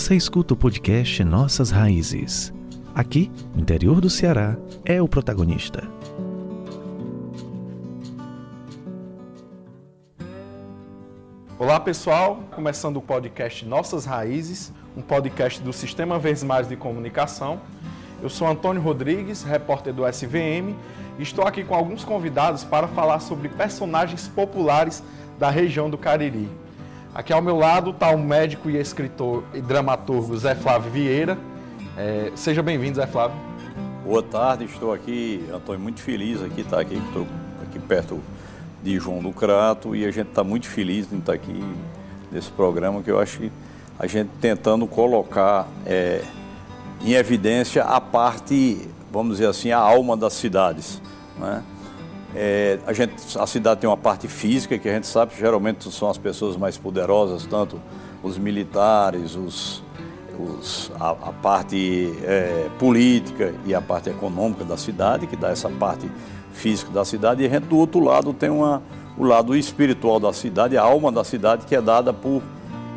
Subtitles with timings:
[0.00, 2.54] Você escuta o podcast Nossas Raízes.
[2.94, 5.86] Aqui, o interior do Ceará é o protagonista.
[11.58, 17.60] Olá pessoal, começando o podcast Nossas Raízes, um podcast do Sistema Verdes Mares de Comunicação.
[18.22, 20.74] Eu sou Antônio Rodrigues, repórter do SVM,
[21.18, 25.02] e estou aqui com alguns convidados para falar sobre personagens populares
[25.38, 26.48] da região do Cariri.
[27.12, 31.36] Aqui ao meu lado está o médico e escritor e dramaturgo Zé Flávio Vieira.
[31.96, 33.36] É, seja bem-vindo, Zé Flávio.
[34.04, 37.26] Boa tarde, estou aqui, Antônio, muito feliz aqui, estar tá aqui, estou
[37.62, 38.20] aqui perto
[38.80, 41.60] de João do Crato e a gente está muito feliz em estar aqui
[42.30, 43.52] nesse programa que eu acho que
[43.98, 46.22] a gente tentando colocar é,
[47.02, 51.02] em evidência a parte, vamos dizer assim, a alma das cidades.
[51.36, 51.60] Né?
[52.34, 55.90] É, a, gente, a cidade tem uma parte física que a gente sabe que geralmente
[55.90, 57.80] são as pessoas mais poderosas, tanto
[58.22, 59.82] os militares, os,
[60.38, 65.68] os, a, a parte é, política e a parte econômica da cidade, que dá essa
[65.68, 66.10] parte
[66.52, 68.82] físico da cidade, e a gente do outro lado tem uma,
[69.18, 72.42] o lado espiritual da cidade, a alma da cidade, que é dada por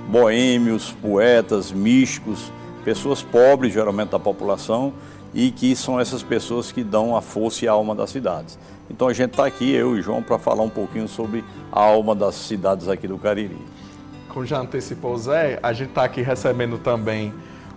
[0.08, 2.52] boêmios, poetas, místicos,
[2.84, 4.94] pessoas pobres, geralmente da população,
[5.34, 8.60] e que são essas pessoas que dão a força e a alma das cidades.
[8.90, 12.14] Então a gente está aqui, eu e João, para falar um pouquinho sobre a alma
[12.14, 13.58] das cidades aqui do Cariri.
[14.30, 17.34] Como já antecipou o Zé, a gente está aqui recebendo também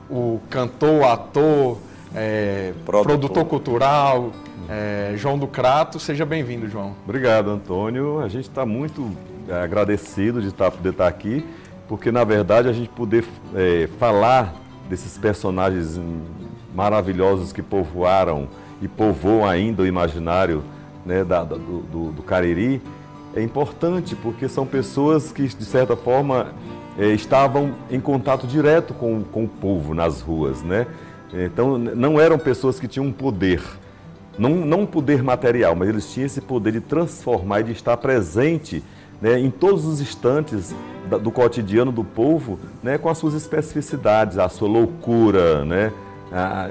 [0.08, 1.78] o cantor, ator,
[2.14, 3.18] é, produtor.
[3.18, 4.32] produtor cultural,
[4.68, 5.98] é, João do Crato.
[5.98, 6.94] Seja bem-vindo, João.
[7.04, 8.20] Obrigado, Antônio.
[8.20, 9.10] A gente está muito
[9.48, 11.44] é, agradecido de estar, tá, poder estar tá aqui,
[11.88, 14.54] porque na verdade a gente poder é, falar
[14.88, 16.00] desses personagens
[16.74, 18.48] maravilhosos que povoaram
[18.80, 20.62] e povoam ainda o imaginário
[21.06, 22.82] né, da, do, do, do, Cariri
[23.34, 26.48] é importante, porque são pessoas que, de certa forma,
[26.98, 30.62] é, estavam em contato direto com, com o povo nas ruas.
[30.62, 30.86] Né?
[31.32, 33.62] Então, não eram pessoas que tinham um poder,
[34.38, 37.96] não, não um poder material, mas eles tinham esse poder de transformar e de estar
[37.96, 38.82] presente
[39.20, 40.74] né, em todos os instantes
[41.22, 45.92] do cotidiano do povo, né, com as suas especificidades, a sua loucura, né,
[46.32, 46.68] a,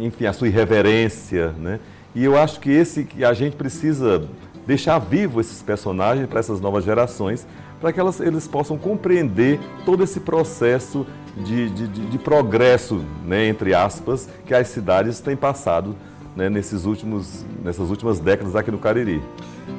[0.00, 1.54] enfim, a sua irreverência.
[1.58, 1.80] Né?
[2.18, 4.28] E eu acho que esse que a gente precisa
[4.66, 7.46] deixar vivo esses personagens para essas novas gerações,
[7.80, 13.46] para que elas, eles possam compreender todo esse processo de, de, de, de progresso, né,
[13.46, 15.94] entre aspas, que as cidades têm passado
[16.38, 19.20] né, nesses últimos, nessas últimas décadas aqui no Cariri.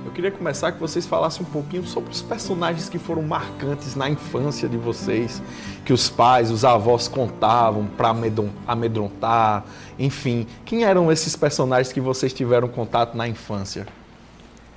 [0.05, 4.09] Eu queria começar que vocês falassem um pouquinho sobre os personagens que foram marcantes na
[4.09, 5.41] infância de vocês,
[5.85, 8.13] que os pais, os avós contavam para
[8.67, 9.63] amedrontar,
[9.97, 10.45] enfim.
[10.65, 13.87] Quem eram esses personagens que vocês tiveram contato na infância?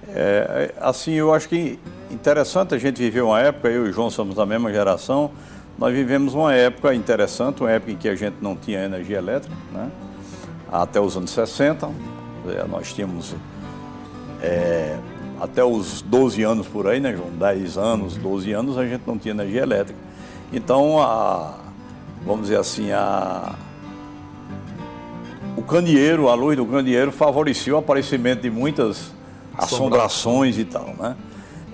[0.09, 1.81] É, assim, eu acho que
[2.13, 5.33] interessante a gente viver uma época, eu e o João somos da mesma geração,
[5.77, 9.57] nós vivemos uma época interessante, uma época em que a gente não tinha energia elétrica,
[9.73, 9.91] né?
[10.73, 11.89] Até os anos 60.
[12.69, 13.35] Nós tínhamos
[14.41, 14.99] é,
[15.41, 17.31] até os 12 anos por aí, né, João?
[17.31, 19.99] 10 anos, 12 anos, a gente não tinha energia elétrica.
[20.53, 21.55] Então, a,
[22.25, 23.55] vamos dizer assim, a,
[25.57, 29.13] o candeeiro, a luz do candeeiro favoreceu o aparecimento de muitas
[29.57, 31.17] assombrações e tal, né?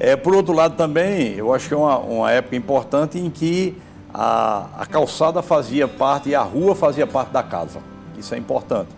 [0.01, 3.77] É, por outro lado também, eu acho que é uma, uma época importante em que
[4.15, 7.81] a, a calçada fazia parte e a rua fazia parte da casa.
[8.19, 8.91] Isso é importante.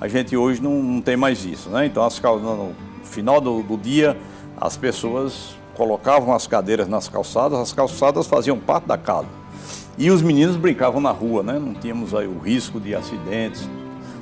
[0.00, 1.86] A gente hoje não, não tem mais isso, né?
[1.86, 2.72] Então, as, no
[3.04, 4.16] final do, do dia,
[4.60, 9.28] as pessoas colocavam as cadeiras nas calçadas, as calçadas faziam parte da casa.
[9.98, 11.58] E os meninos brincavam na rua, né?
[11.58, 13.68] Não tínhamos aí o risco de acidentes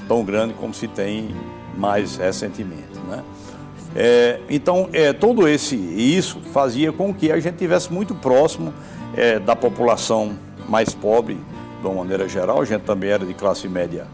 [0.06, 1.34] tão grande como se tem
[1.76, 3.24] mais recentemente, né?
[3.96, 8.72] É, então, é, todo esse isso fazia com que a gente tivesse muito próximo
[9.16, 10.36] é, da população
[10.68, 11.38] mais pobre,
[11.80, 12.60] de uma maneira geral.
[12.60, 14.06] A gente também era de classe média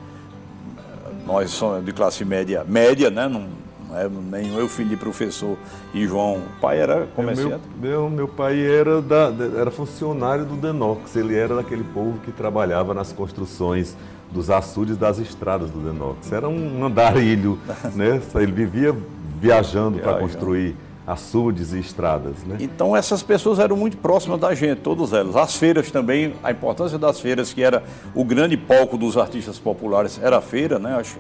[1.31, 3.29] nós somos de classe média, média, né?
[3.29, 3.47] Não,
[3.89, 5.57] não é nem eu, filho de professor,
[5.95, 7.63] e João, o pai era comerciante?
[7.81, 12.33] Meu, meu, meu pai era, da, era funcionário do Denox, ele era daquele povo que
[12.33, 13.97] trabalhava nas construções
[14.31, 16.33] dos açudes das estradas do Denox.
[16.33, 17.59] Era um andarilho,
[17.95, 18.21] né?
[18.35, 18.95] Ele vivia
[19.41, 20.77] viajando para construir
[21.11, 22.57] açudes e estradas, né?
[22.61, 25.35] Então essas pessoas eram muito próximas da gente, todas elas.
[25.35, 27.83] As feiras também, a importância das feiras, que era
[28.15, 30.97] o grande palco dos artistas populares, era a feira, né?
[30.97, 31.19] Acho,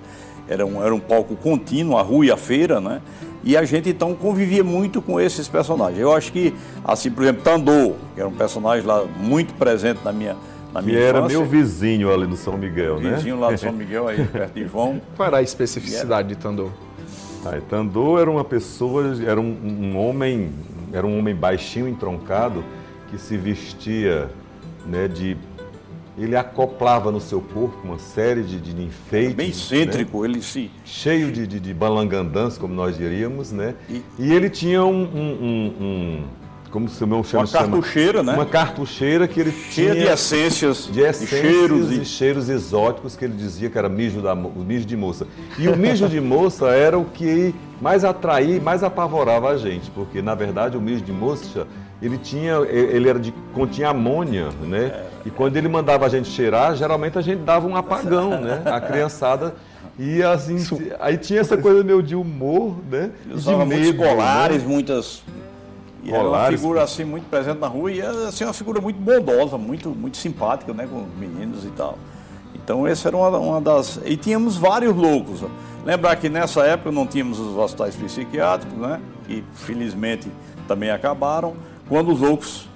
[0.48, 3.00] era um, era um palco contínuo, a rua e a feira, né?
[3.42, 5.98] E a gente então convivia muito com esses personagens.
[5.98, 6.54] Eu acho que,
[6.84, 10.36] assim, por exemplo, Tandô, que era um personagem lá muito presente na minha,
[10.72, 13.16] na minha que era meu vizinho ali no São Miguel, vizinho né?
[13.16, 15.00] Vizinho lá do São Miguel, aí perto de João.
[15.16, 16.70] Qual era a especificidade de Tandô?
[17.68, 20.52] Tandô era uma pessoa, era um, um, homem,
[20.92, 22.64] era um homem baixinho, entroncado,
[23.10, 24.30] que se vestia
[24.86, 25.36] né, de
[26.18, 29.34] ele acoplava no seu corpo uma série de, de enfeites.
[29.34, 30.28] Bem excêntrico, né?
[30.28, 30.70] ele se.
[30.84, 33.74] Cheio de, de, de balangandãs, como nós diríamos, né?
[33.88, 36.24] E, e ele tinha um, um, um
[36.70, 38.38] como se meu chama, uma cartucheira, chama, né?
[38.38, 42.00] Uma cartucheira que ele Cheia tinha de essências, de essências cheiros e...
[42.00, 42.04] e...
[42.04, 45.26] cheiros exóticos que ele dizia que era mijo da mijo de moça.
[45.58, 50.22] E o mijo de moça era o que mais atraía, mais apavorava a gente, porque
[50.22, 51.66] na verdade o mijo de moça
[52.00, 55.04] ele tinha, ele era de continha amônia, né?
[55.26, 58.62] E quando ele mandava a gente cheirar, geralmente a gente dava um apagão, né?
[58.64, 59.54] A criançada
[59.98, 60.56] e assim,
[60.98, 63.10] aí tinha essa coisa meio de humor, né?
[63.26, 64.68] de medo, muitos colares, né?
[64.68, 65.22] muitas
[66.02, 68.98] e era uma figura assim muito presente na rua e era assim, uma figura muito
[68.98, 71.98] bondosa, muito, muito simpática né, com os meninos e tal.
[72.54, 74.00] Então essa era uma, uma das.
[74.04, 75.42] E tínhamos vários loucos.
[75.84, 79.00] Lembrar que nessa época não tínhamos os hospitais psiquiátricos, né?
[79.26, 80.28] Que felizmente
[80.68, 81.54] também acabaram.
[81.88, 82.68] Quando os loucos,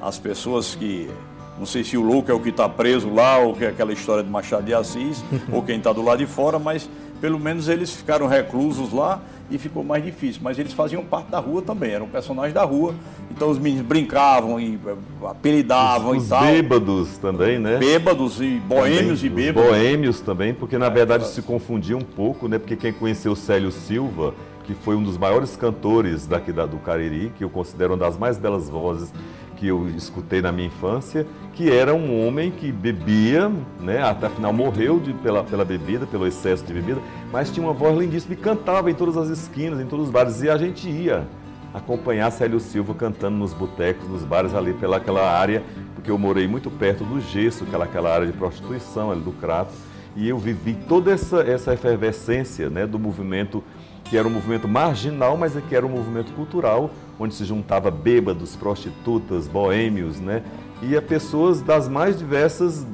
[0.00, 1.10] as pessoas que.
[1.58, 3.92] Não sei se o louco é o que está preso lá, ou que é aquela
[3.92, 6.88] história de Machado de Assis, ou quem está do lado de fora, mas
[7.20, 9.20] pelo menos eles ficaram reclusos lá
[9.50, 10.40] e ficou mais difícil.
[10.42, 12.94] Mas eles faziam parte da rua também, eram personagens da rua.
[13.30, 14.94] Então os meninos brincavam e eh,
[15.24, 16.42] apelidavam os, e tal.
[16.42, 17.78] Os bêbados também, né?
[17.78, 19.70] Bêbados e boêmios também, e bêbados.
[19.70, 22.58] boêmios também, porque na é, verdade se confundia um pouco, né?
[22.58, 26.78] Porque quem conheceu o Célio Silva, que foi um dos maiores cantores daqui da, do
[26.78, 29.12] Cariri, que eu considero uma das mais belas vozes
[29.58, 33.50] que eu escutei na minha infância, que era um homem que bebia,
[33.80, 37.00] né, até afinal morreu de, pela, pela bebida, pelo excesso de bebida,
[37.32, 40.40] mas tinha uma voz lindíssima e cantava em todas as esquinas, em todos os bares,
[40.42, 41.26] e a gente ia
[41.74, 45.62] acompanhar Célio Silva cantando nos botecos, nos bares ali pelaquela área,
[45.94, 49.72] porque eu morei muito perto do Gesso, aquela, aquela área de prostituição ali do Crato,
[50.14, 53.62] e eu vivi toda essa, essa efervescência né, do movimento
[54.04, 58.54] que era um movimento marginal, mas que era um movimento cultural, onde se juntava bêbados,
[58.56, 60.42] prostitutas, boêmios, né?
[60.82, 62.86] E a pessoas das mais diversas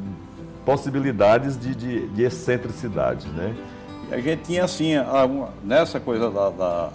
[0.65, 3.55] possibilidades de, de, de excentricidade, né?
[4.11, 4.93] E a gente tinha assim,
[5.63, 6.91] nessa coisa da, da,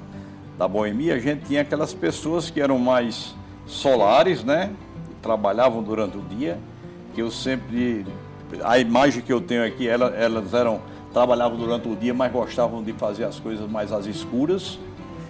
[0.58, 3.36] da boemia, a gente tinha aquelas pessoas que eram mais
[3.66, 4.72] solares, né?
[5.22, 6.58] Trabalhavam durante o dia,
[7.14, 8.06] que eu sempre...
[8.64, 10.82] A imagem que eu tenho aqui, elas, elas eram
[11.14, 14.80] trabalhavam durante o dia, mas gostavam de fazer as coisas mais às escuras.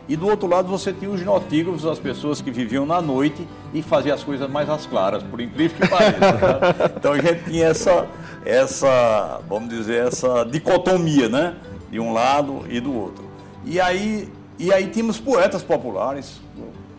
[0.09, 3.83] E do outro lado você tinha os notígrafos, as pessoas que viviam na noite e
[3.83, 6.17] faziam as coisas mais às claras, por incrível que pareça.
[6.19, 6.91] né?
[6.97, 8.07] Então a gente tinha essa,
[8.43, 11.55] essa, vamos dizer, essa dicotomia, né?
[11.91, 13.23] De um lado e do outro.
[13.63, 14.27] E aí,
[14.57, 16.41] e aí tínhamos poetas populares,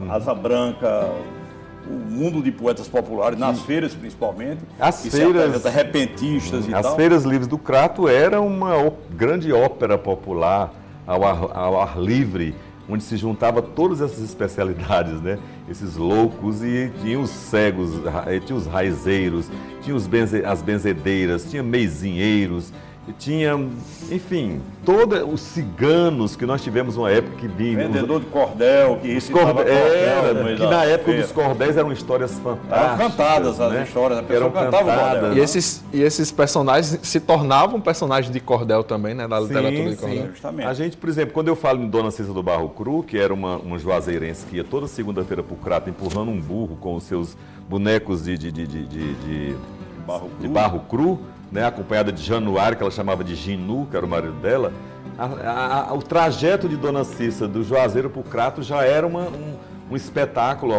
[0.09, 1.11] Asa Branca,
[1.89, 3.65] o mundo de poetas populares, nas Sim.
[3.65, 6.93] feiras principalmente, as feiras repentistas e as tal.
[6.93, 10.73] As feiras livres do Crato era uma grande ópera popular
[11.07, 12.55] ao ar, ao ar livre,
[12.91, 15.39] onde se juntava todas essas especialidades, né?
[15.69, 17.91] Esses loucos e tinha os cegos,
[18.45, 19.51] tinha os raizeiros,
[19.83, 22.73] tinha os benze, as benzedeiras, tinha meizinheiros,
[23.19, 23.55] tinha,
[24.11, 27.77] enfim, todos os ciganos que nós tivemos uma época que vinham.
[27.77, 31.23] Vendedor de cordel, que isso cordel, era, que na época feira.
[31.23, 32.79] dos cordéis eram histórias fantásticas.
[32.79, 33.85] Eram cantadas as né?
[33.85, 35.39] histórias, a pessoa eram cantava cantadas, o cordel.
[35.39, 39.27] E esses, e esses personagens se tornavam personagens de cordel também, né?
[39.27, 40.23] Da literatura de cordel.
[40.23, 40.69] Sim, justamente.
[40.69, 43.33] A gente, por exemplo, quando eu falo em Dona Cisa do Barro Cru, que era
[43.33, 47.05] uma, uma juazeirense que ia toda segunda-feira para o Crato empurrando um burro com os
[47.05, 47.37] seus
[47.69, 48.87] bonecos de, de, de, de,
[50.41, 51.21] de, barro cru.
[51.51, 54.73] Né, acompanhada de Januário, que ela chamava de Ginu, que era o marido dela,
[55.19, 59.25] a, a, o trajeto de Dona Cissa do Juazeiro para o Crato já era uma,
[59.25, 59.57] um,
[59.91, 60.75] um, espetáculo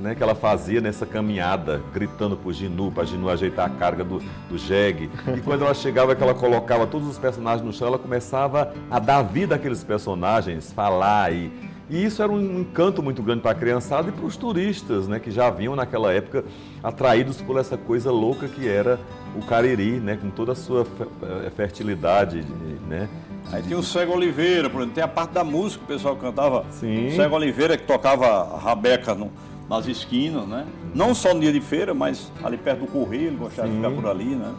[0.00, 4.04] né, que ela fazia nessa caminhada, gritando para o Ginu, para Ginu ajeitar a carga
[4.04, 5.10] do, do jegue.
[5.36, 8.98] E quando ela chegava, que ela colocava todos os personagens no chão, ela começava a
[9.00, 13.54] dar vida àqueles personagens, falar e e isso era um encanto muito grande para a
[13.54, 16.44] criançada e para os turistas, né, que já vinham naquela época
[16.82, 18.98] atraídos por essa coisa louca que era
[19.36, 20.86] o Cariri, né, com toda a sua
[21.22, 22.44] eh, fertilidade,
[22.88, 23.08] né?
[23.52, 26.64] Aí tinha o Cego Oliveira, por exemplo, tem a parte da música, o pessoal cantava.
[26.70, 27.08] Sim.
[27.08, 29.32] O Cego Oliveira que tocava rabeca no,
[29.68, 30.66] nas esquinas, né?
[30.94, 33.74] Não só no dia de feira, mas ali perto do Correio, ele gostava Sim.
[33.74, 34.52] de ficar por ali, né?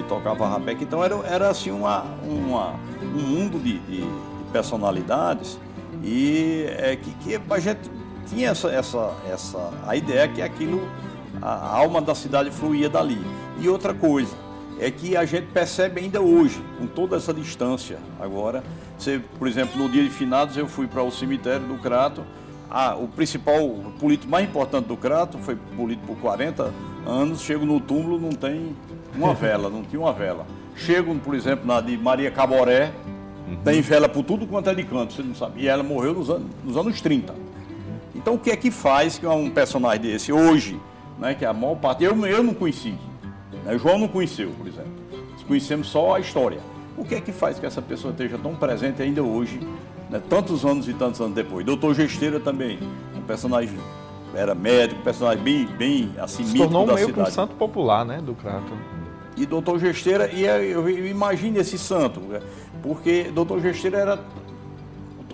[0.00, 0.82] E tocava rabeca.
[0.82, 5.58] Então era, era assim uma, uma um mundo de, de, de personalidades
[6.02, 7.90] e é, que, que a gente
[8.26, 10.88] tinha essa, essa, essa a ideia que aquilo,
[11.40, 13.20] a alma da cidade fluía dali.
[13.60, 14.34] E outra coisa,
[14.78, 18.64] é que a gente percebe ainda hoje, com toda essa distância agora.
[18.98, 22.24] Você, por exemplo, no dia de finados eu fui para o cemitério do Crato.
[22.68, 26.72] Ah, o principal, o político mais importante do Crato, foi político por 40
[27.06, 28.74] anos, chego no túmulo, não tem
[29.14, 30.46] uma vela, não tinha uma vela.
[30.74, 32.92] Chego, por exemplo, na de Maria Caboré,
[33.52, 33.62] Uhum.
[33.64, 35.62] Tem vela por tudo quanto é de canto, você não sabe.
[35.62, 37.34] E ela morreu nos anos, nos anos 30.
[38.14, 40.78] Então o que é que faz que um personagem desse hoje,
[41.18, 42.94] né, que é a maior parte, eu, eu não conheci,
[43.64, 43.78] Né?
[43.78, 44.92] João não conheceu, por exemplo.
[45.32, 46.60] Nós conhecemos só a história.
[46.96, 49.58] O que é que faz que essa pessoa esteja tão presente ainda hoje,
[50.10, 50.20] né?
[50.28, 51.64] tantos anos e tantos anos depois?
[51.64, 52.78] Doutor Gesteira também,
[53.16, 53.76] um personagem
[54.34, 57.28] era médico, um personagem bem, bem assim, Se tornou da meio cidade.
[57.28, 58.72] um santo popular, né, do Crato.
[59.36, 62.20] E doutor Gesteira, e eu, eu imagino esse santo?
[62.82, 64.20] Porque doutor Gesteira era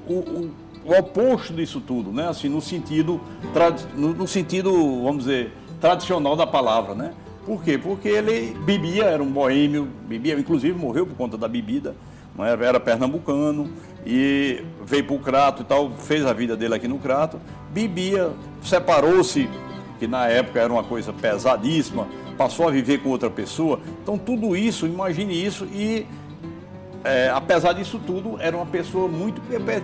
[0.06, 0.50] o, o-
[0.84, 2.28] o oposto disso tudo, né?
[2.28, 3.20] Assim, no sentido,
[3.94, 4.70] no, no sentido,
[5.02, 7.12] vamos dizer, tradicional da palavra, né?
[7.44, 7.76] Por quê?
[7.76, 11.94] Porque ele bebia, era um boêmio, bebia, inclusive morreu por conta da bebida,
[12.36, 13.70] não era, era pernambucano,
[14.06, 17.38] e veio para o Crato e tal, fez a vida dele aqui no Crato,
[17.72, 18.30] bebia,
[18.62, 19.48] separou-se,
[19.98, 23.80] que na época era uma coisa pesadíssima, passou a viver com outra pessoa.
[24.02, 26.06] Então tudo isso, imagine isso, e
[27.08, 29.40] é, apesar disso tudo, era uma pessoa muito.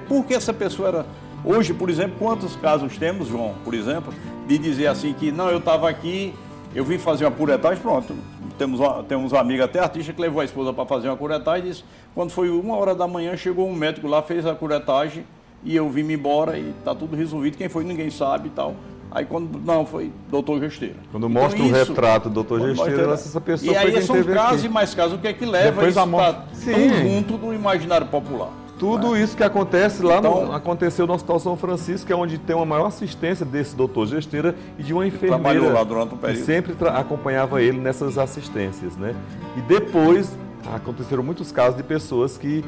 [0.09, 1.07] Por que essa pessoa era.
[1.45, 4.13] Hoje, por exemplo, quantos casos temos, João, por exemplo,
[4.47, 6.35] de dizer assim que não, eu estava aqui,
[6.75, 8.15] eu vim fazer uma curetagem, pronto.
[8.57, 11.67] Temos, uma- temos um amigo até artista que levou a esposa para fazer uma curetagem
[11.67, 15.25] e disse, quando foi uma hora da manhã, chegou um médico lá, fez a curetagem
[15.63, 17.57] e eu vim embora e está tudo resolvido.
[17.59, 18.75] Quem foi, ninguém sabe e tal.
[19.15, 19.61] Aí quando.
[19.65, 20.97] Não, foi doutor Gesteira.
[21.13, 24.35] Quando Então, mostra o isso- retrato do quando Gesteira, essa pessoa E aí são teve
[24.35, 24.67] casos aqui.
[24.67, 25.15] e mais casos.
[25.17, 28.51] O que é que leva Depois isso a morte- tá tão junto do imaginário popular?
[28.77, 32.39] Tudo isso que acontece lá no, Então- aconteceu no Hospital São Francisco, que é onde
[32.39, 36.17] tem uma maior assistência desse doutor Gesteira e de uma enfermeira trabalhou lá durante um
[36.17, 36.45] que período.
[36.45, 39.15] sempre tra- acompanhava ele nessas assistências, né?
[39.57, 40.37] E depois
[40.75, 42.65] aconteceram muitos casos de pessoas que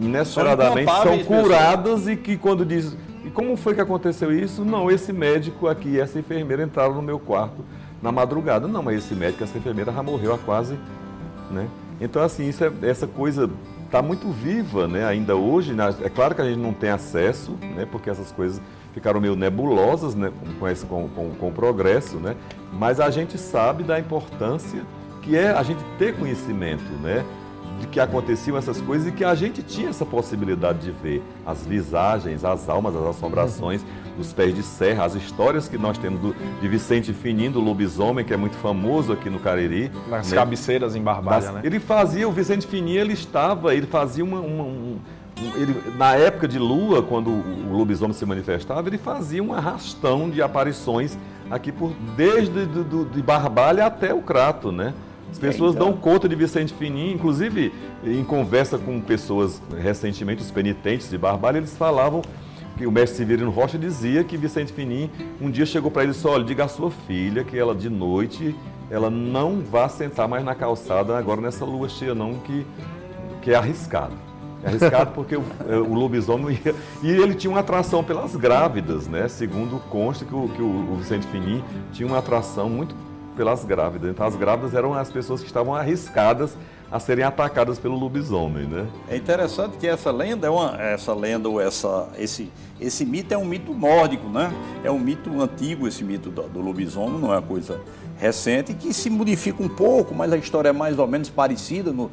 [0.00, 1.42] inesperadamente são, pessoas.
[1.42, 4.64] curadas e que quando diz e como foi que aconteceu isso?
[4.64, 7.64] Não, esse médico aqui, essa enfermeira entraram no meu quarto
[8.02, 8.66] na madrugada.
[8.66, 10.76] Não, mas esse médico, essa enfermeira já morreu há quase
[11.52, 11.68] né?
[12.00, 13.48] Então, assim, isso é- essa coisa
[13.84, 15.04] está muito viva né?
[15.04, 15.74] ainda hoje.
[15.74, 15.94] né?
[16.02, 17.86] É claro que a gente não tem acesso, né?
[17.90, 18.60] porque essas coisas
[18.94, 20.32] ficaram meio nebulosas né?
[20.58, 22.34] com, esse, com, com, com o progresso, né?
[22.72, 24.82] mas a gente sabe da importância
[25.20, 27.24] que é a gente ter conhecimento né?
[27.80, 31.64] De que aconteciam essas coisas e que a gente tinha essa possibilidade de ver as
[31.66, 33.84] visagens, as almas, as assombrações
[34.16, 38.24] dos pés de serra, as histórias que nós temos do, de Vicente Fininho, do lobisomem,
[38.24, 39.90] que é muito famoso aqui no Cariri.
[40.08, 40.36] Nas né?
[40.36, 41.60] cabeceiras em Barbalha, né?
[41.64, 44.40] Ele fazia, o Vicente Fininho, ele estava, ele fazia uma.
[44.40, 44.98] uma- um-
[45.56, 50.30] ele, na época de lua, quando o, o lobisomem se manifestava, ele fazia um arrastão
[50.30, 51.18] de aparições
[51.50, 54.94] aqui por desde do, do- de Barbalha até o Crato, né?
[55.32, 55.88] As pessoas então.
[55.88, 57.72] dão conta de Vicente Fininho, inclusive
[58.04, 62.22] em conversa com pessoas recentemente, os penitentes de Barbalha, eles falavam
[62.76, 65.10] que o mestre Severino Rocha dizia que Vicente Fininho
[65.40, 67.88] um dia chegou para ele e disse: Olha, diga à sua filha que ela de
[67.88, 68.54] noite
[68.90, 72.66] ela não vá sentar mais na calçada agora nessa lua cheia, não, que,
[73.40, 74.12] que é arriscado.
[74.62, 76.74] É arriscado porque o, é, o lobisomem ia.
[77.02, 79.28] E ele tinha uma atração pelas grávidas, né?
[79.28, 82.94] Segundo consta que o, que o Vicente Fininho tinha uma atração muito
[83.36, 84.10] pelas grávidas.
[84.10, 86.56] Então as grávidas eram as pessoas que estavam arriscadas
[86.90, 88.86] a serem atacadas pelo lobisomem, né?
[89.08, 93.38] É interessante que essa lenda é uma, essa lenda ou essa, esse, esse mito é
[93.38, 94.52] um mito nórdico, né?
[94.84, 97.80] É um mito antigo esse mito do, do lobisomem, não é uma coisa
[98.18, 102.10] recente que se modifica um pouco, mas a história é mais ou menos parecida no-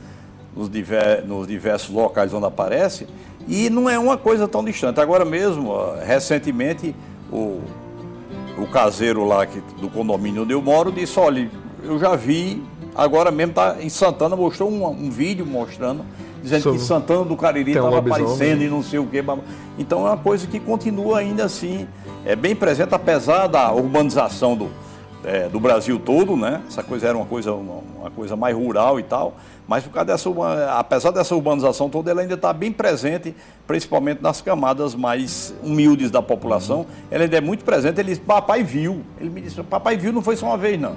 [0.56, 3.06] nos, diver- nos diversos locais onde aparece
[3.48, 5.00] e não é uma coisa tão distante.
[5.02, 5.74] Agora mesmo,
[6.06, 6.96] recentemente,
[7.32, 7.62] o,
[8.60, 11.50] o caseiro lá que, do condomínio onde eu moro disse, olha,
[11.84, 12.64] eu já vi,
[12.96, 16.04] agora mesmo está em Santana, mostrou um, um vídeo mostrando,
[16.42, 19.24] dizendo Sobre- que Santana do Cariri estava aparecendo e não sei o quê.
[19.78, 21.88] Então é uma coisa que continua ainda assim,
[22.26, 24.70] é bem presente, apesar da urbanização do,
[25.24, 26.62] é, do Brasil todo, né?
[26.68, 29.34] Essa coisa era uma coisa, uma, uma coisa mais rural e tal,
[29.70, 30.30] mas por causa dessa,
[30.80, 33.36] apesar dessa urbanização toda, ela ainda está bem presente,
[33.68, 36.88] principalmente nas camadas mais humildes da população.
[37.12, 38.00] Ela ainda é muito presente.
[38.00, 39.04] Ele disse, papai viu.
[39.22, 40.96] Ele me disse, papai viu, não foi só uma vez, não.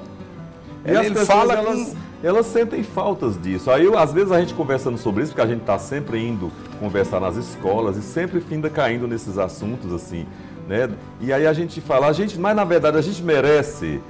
[0.86, 2.26] E Ele, ele pessoas, fala elas, com...
[2.26, 3.70] elas sentem faltas disso.
[3.70, 6.50] Aí, eu, às vezes, a gente conversando sobre isso, porque a gente está sempre indo
[6.80, 10.26] conversar nas escolas e sempre finda caindo nesses assuntos, assim,
[10.66, 10.88] né?
[11.20, 14.00] E aí a gente fala, a gente, mas na verdade a gente merece,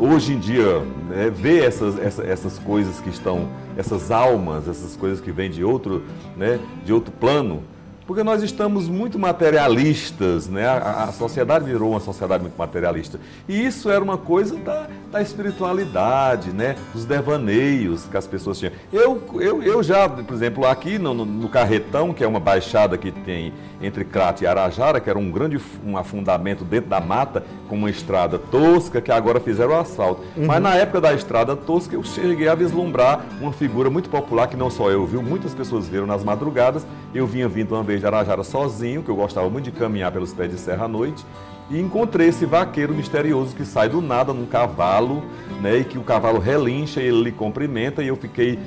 [0.00, 5.20] hoje em dia, né, ver essas, essa- essas coisas que estão, essas almas, essas coisas
[5.20, 6.02] que vêm de outro,
[6.36, 7.62] né, de outro plano,
[8.10, 10.66] porque nós estamos muito materialistas, né?
[10.66, 13.20] A, a sociedade virou uma sociedade muito materialista.
[13.48, 16.74] E isso era uma coisa da, da espiritualidade, né?
[16.92, 18.72] Dos devaneios que as pessoas tinham.
[18.92, 22.98] Eu, eu, eu já, por exemplo, aqui no, no- no Carretão, que é uma baixada
[22.98, 27.44] que tem entre Crato e Arajara, que era um grande um afundamento dentro da mata,
[27.68, 30.22] com uma estrada tosca, que agora fizeram asfalto.
[30.36, 34.56] Mas na época da estrada tosca, eu cheguei a vislumbrar uma figura muito popular, que
[34.56, 36.84] não só eu vi, muitas pessoas viram nas madrugadas.
[37.14, 40.32] Eu vinha vindo uma vez de Arajara sozinho, que eu gostava muito de caminhar pelos
[40.32, 41.24] pés de serra à noite,
[41.70, 45.22] e encontrei esse vaqueiro misterioso que sai do nada num cavalo,
[45.60, 48.58] né, e que o cavalo relincha e ele lhe cumprimenta, e eu fiquei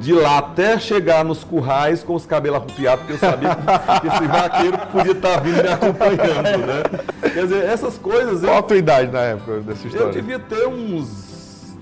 [0.00, 4.26] de lá até chegar nos currais com os cabelos arrupiados, porque eu sabia que esse
[4.26, 6.82] vaqueiro podia estar vindo me acompanhando, né?
[7.20, 8.40] Quer dizer, essas coisas...
[8.40, 10.06] Qual a tua idade na época dessa história?
[10.06, 11.30] Eu devia ter uns...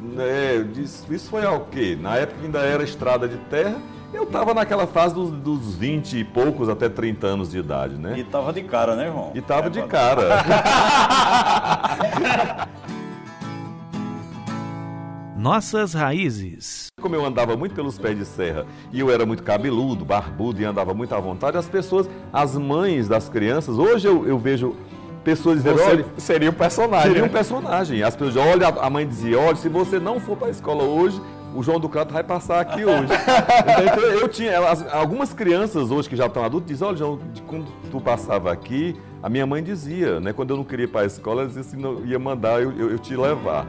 [0.01, 0.67] Né,
[1.11, 1.97] isso foi ao quê?
[2.01, 3.77] Na época ainda era estrada de terra,
[4.13, 8.19] eu estava naquela fase dos, dos 20 e poucos até 30 anos de idade, né?
[8.19, 9.33] E tava de cara, né, João?
[9.35, 10.29] E tava é, de cara.
[15.37, 16.89] Nossas raízes.
[17.01, 20.65] Como eu andava muito pelos pés de serra e eu era muito cabeludo, barbudo e
[20.65, 24.75] andava muito à vontade, as pessoas, as mães das crianças, hoje eu, eu vejo
[25.23, 27.07] pessoas dizendo, você seria um personagem.
[27.07, 27.33] Seria um né?
[27.33, 28.03] personagem.
[28.03, 31.21] As pessoas, olha, a mãe dizia, olha, se você não for para a escola hoje,
[31.55, 33.13] o João do Crato vai passar aqui hoje.
[33.87, 37.67] então, eu tinha, elas, algumas crianças hoje que já estão adultas dizem, olha, João, quando
[37.91, 40.33] tu passava aqui, a minha mãe dizia, né?
[40.33, 42.73] Quando eu não queria ir para a escola, ela dizia assim, não, ia mandar eu,
[42.73, 43.67] eu, eu te levar.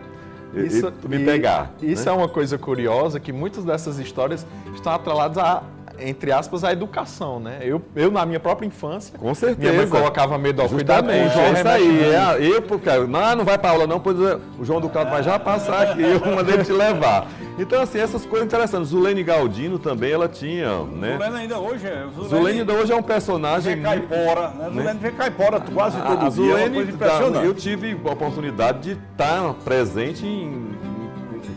[0.53, 1.73] Isso, e, tu me pegar.
[1.81, 2.11] Isso né?
[2.11, 5.63] é uma coisa curiosa, que muitas dessas histórias estão atreladas a,
[6.01, 7.59] entre aspas, a educação, né?
[7.61, 11.11] Eu, eu na minha própria infância, com certeza, minha mãe colocava medo ao cuidado com
[11.11, 11.99] o João é isso aí.
[12.03, 15.23] É, eu, porque, não, não vai para aula não, pois o João do Caldo vai
[15.23, 17.27] já passar aqui, eu mandei te levar.
[17.57, 18.89] Então, assim, essas coisas interessantes.
[18.89, 21.17] Zulene Galdino também, ela tinha, né?
[21.17, 22.05] Zulene ainda hoje é...
[22.13, 23.75] Zulene, Zulene ainda hoje é um personagem...
[23.75, 24.69] Vê caipora, né?
[24.69, 24.99] Zulene né?
[25.01, 28.91] vê caipora quase todo a, dia, Zulene, é uma coisa Eu tive a oportunidade de
[29.11, 30.69] estar presente em,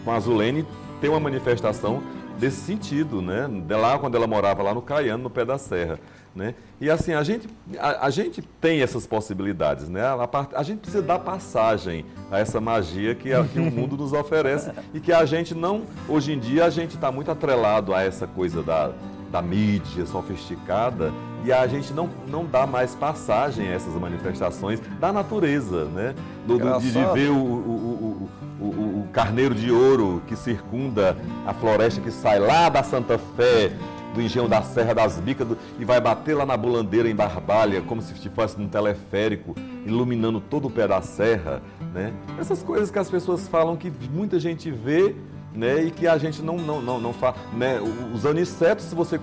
[0.05, 0.67] com a Zulene,
[1.01, 2.03] ter uma manifestação
[2.43, 3.49] desse sentido, né?
[3.49, 6.01] De lá quando ela morava lá no Caiano, no pé da serra.
[6.35, 6.55] Né?
[6.81, 7.47] E assim, a gente,
[7.79, 10.01] a, a gente tem essas possibilidades, né?
[10.01, 14.13] A, a, gente precisa dar passagem a essa magia que, a, que o mundo nos
[14.13, 18.03] oferece e que a gente não, hoje em dia, a gente está muito atrelado a
[18.03, 18.93] essa coisa da,
[19.31, 21.13] da mídia sofisticada
[21.45, 26.15] e a gente não, não dá mais passagem a essas manifestações da natureza, né?
[26.47, 28.31] Do, do, de, de ver o, o,
[28.61, 33.73] o, o, carneiro de ouro que circunda a floresta que sai lá da Santa Fé,
[34.15, 37.81] do engenho da Serra das Bicas do, e vai bater lá na bulandeira em Barbalha,
[37.83, 39.55] como se estivesse num teleférico,
[39.87, 41.63] iluminando todo o pé da serra.
[41.93, 42.13] Né?
[42.39, 45.15] Essas coisas que as pessoas falam que muita gente vê
[45.55, 47.37] né, e que a gente não, não, não, não faz.
[47.53, 47.79] Né?
[48.15, 49.19] Os anicetos, se você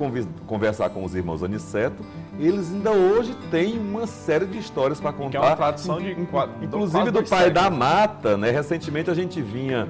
[0.45, 2.03] conversar com os irmãos aniceto,
[2.39, 5.29] eles ainda hoje têm uma série de histórias para contar.
[5.29, 6.11] Que é uma tradição de
[6.61, 8.37] Inclusive do, do pai da mata.
[8.37, 8.51] Né?
[8.51, 9.87] Recentemente a gente vinha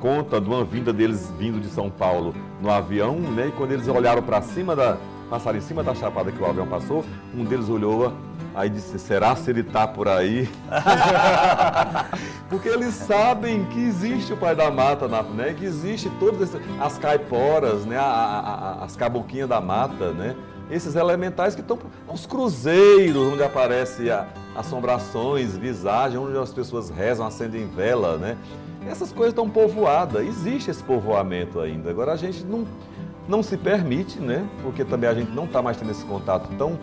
[0.00, 3.48] conta de uma vinda deles vindo de São Paulo no avião, né?
[3.48, 4.96] E quando eles olharam para cima da
[5.28, 7.02] passaram em cima da chapada que o avião passou,
[7.34, 8.12] um deles olhou
[8.54, 10.48] aí disse: "Será se ele está por aí?"
[12.48, 15.54] Porque eles sabem que existe o pai da mata, né?
[15.58, 17.96] Que existe todas as caiporas, né?
[17.96, 20.36] A, a, a, as caboquinhas da mata, né?
[20.70, 24.06] Esses elementais que estão os cruzeiros onde aparecem
[24.54, 28.36] assombrações, visagem, onde as pessoas rezam, acendem vela, né?
[28.86, 31.90] Essas coisas estão povoadas, existe esse povoamento ainda.
[31.90, 32.66] Agora a gente não,
[33.28, 34.46] não se permite, né?
[34.62, 36.78] Porque também a gente não está mais tendo esse contato tão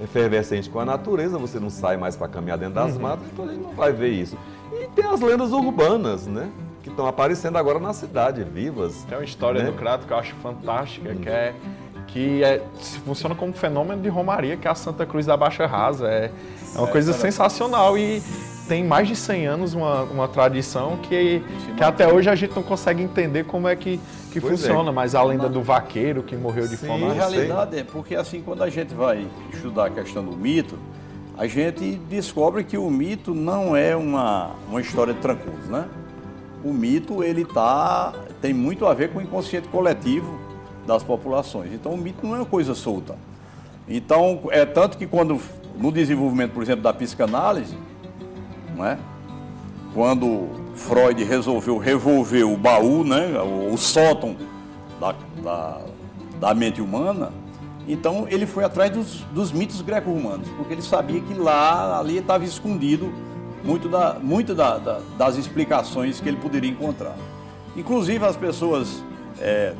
[0.00, 3.02] efervescente com a natureza, você não sai mais para caminhar dentro das uhum.
[3.02, 4.36] matas, então a gente não vai ver isso.
[4.72, 6.50] E tem as lendas urbanas, né?
[6.82, 9.04] Que estão aparecendo agora na cidade, vivas.
[9.08, 9.70] Tem uma história né?
[9.70, 11.16] do Crato que eu acho fantástica, uhum.
[11.16, 11.54] que é
[12.06, 12.62] que é,
[13.04, 16.08] funciona como um fenômeno de romaria, que é a Santa Cruz da Baixa Rasa.
[16.08, 16.30] É,
[16.74, 18.22] é uma coisa sensacional e
[18.68, 21.42] tem mais de 100 anos uma, uma tradição que,
[21.76, 24.00] que até hoje a gente não consegue entender como é que,
[24.40, 24.50] que é.
[24.50, 24.92] funciona, é.
[24.92, 27.06] mas a lenda do vaqueiro que morreu de Sim, fome.
[27.06, 30.76] Na realidade é porque assim, quando a gente vai estudar a questão do mito,
[31.36, 35.88] a gente descobre que o mito não é uma, uma história de tranquilos, né?
[36.64, 40.38] O mito, ele tá, tem muito a ver com o inconsciente coletivo
[40.86, 41.72] das populações.
[41.72, 43.16] Então, o mito não é uma coisa solta.
[43.86, 45.38] Então, é tanto que quando,
[45.78, 47.76] no desenvolvimento, por exemplo, da psicanálise,
[48.74, 48.98] não é?
[49.92, 54.36] Quando Freud resolveu revolver o baú, né, o, sótão
[55.00, 55.80] da, da,
[56.40, 57.32] da, mente humana,
[57.86, 62.44] então ele foi atrás dos, dos mitos greco-romanos, porque ele sabia que lá, ali estava
[62.44, 63.12] escondido
[63.62, 67.16] muito, da, muito da, da, das explicações que ele poderia encontrar.
[67.76, 69.02] Inclusive as pessoas,
[69.40, 69.74] é,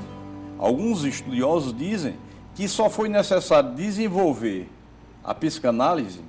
[0.58, 2.16] alguns estudiosos dizem
[2.54, 4.68] que só foi necessário desenvolver
[5.22, 6.20] a psicanálise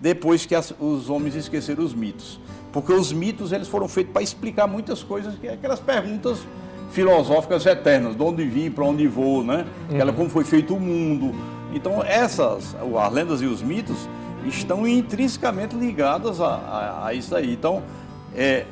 [0.00, 2.40] depois que as, os homens esqueceram os mitos.
[2.72, 6.38] Porque os mitos eles foram feitos para explicar muitas coisas, que é aquelas perguntas
[6.90, 9.66] filosóficas eternas, de onde vim, para onde vou, né?
[9.88, 10.16] Aquela, uhum.
[10.16, 11.34] como foi feito o mundo.
[11.72, 14.08] Então essas, as lendas e os mitos
[14.46, 17.52] estão intrinsecamente ligadas a, a, a isso aí.
[17.52, 17.82] Então,
[18.34, 18.66] é,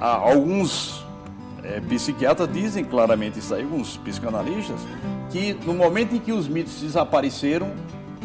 [0.00, 1.04] alguns
[1.62, 4.80] é, psiquiatras dizem claramente isso aí, alguns psicanalistas,
[5.30, 7.72] que no momento em que os mitos desapareceram,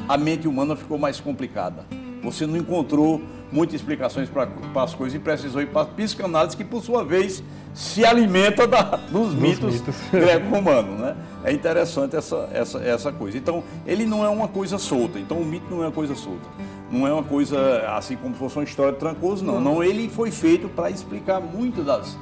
[0.07, 1.85] a mente humana ficou mais complicada.
[2.21, 4.49] Você não encontrou muitas explicações para
[4.83, 8.81] as coisas e precisou ir para a psicanálise, que por sua vez se alimenta da,
[8.81, 9.95] dos, dos mitos, mitos.
[10.11, 10.99] greco-romanos.
[10.99, 11.15] Né?
[11.43, 13.37] É interessante essa, essa, essa coisa.
[13.37, 15.19] Então, ele não é uma coisa solta.
[15.19, 16.47] Então, o mito não é uma coisa solta.
[16.91, 19.59] Não é uma coisa assim como fosse uma história de trancoso, não.
[19.59, 22.17] Não, ele foi feito para explicar muitas das.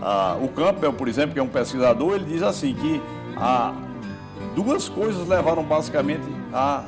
[0.00, 3.02] Ah, o Campbell, por exemplo, que é um pesquisador, ele diz assim que
[3.36, 3.72] ah,
[4.54, 6.84] duas coisas levaram basicamente a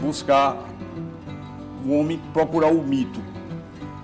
[0.00, 0.56] buscar
[1.84, 3.20] o homem procurar o mito.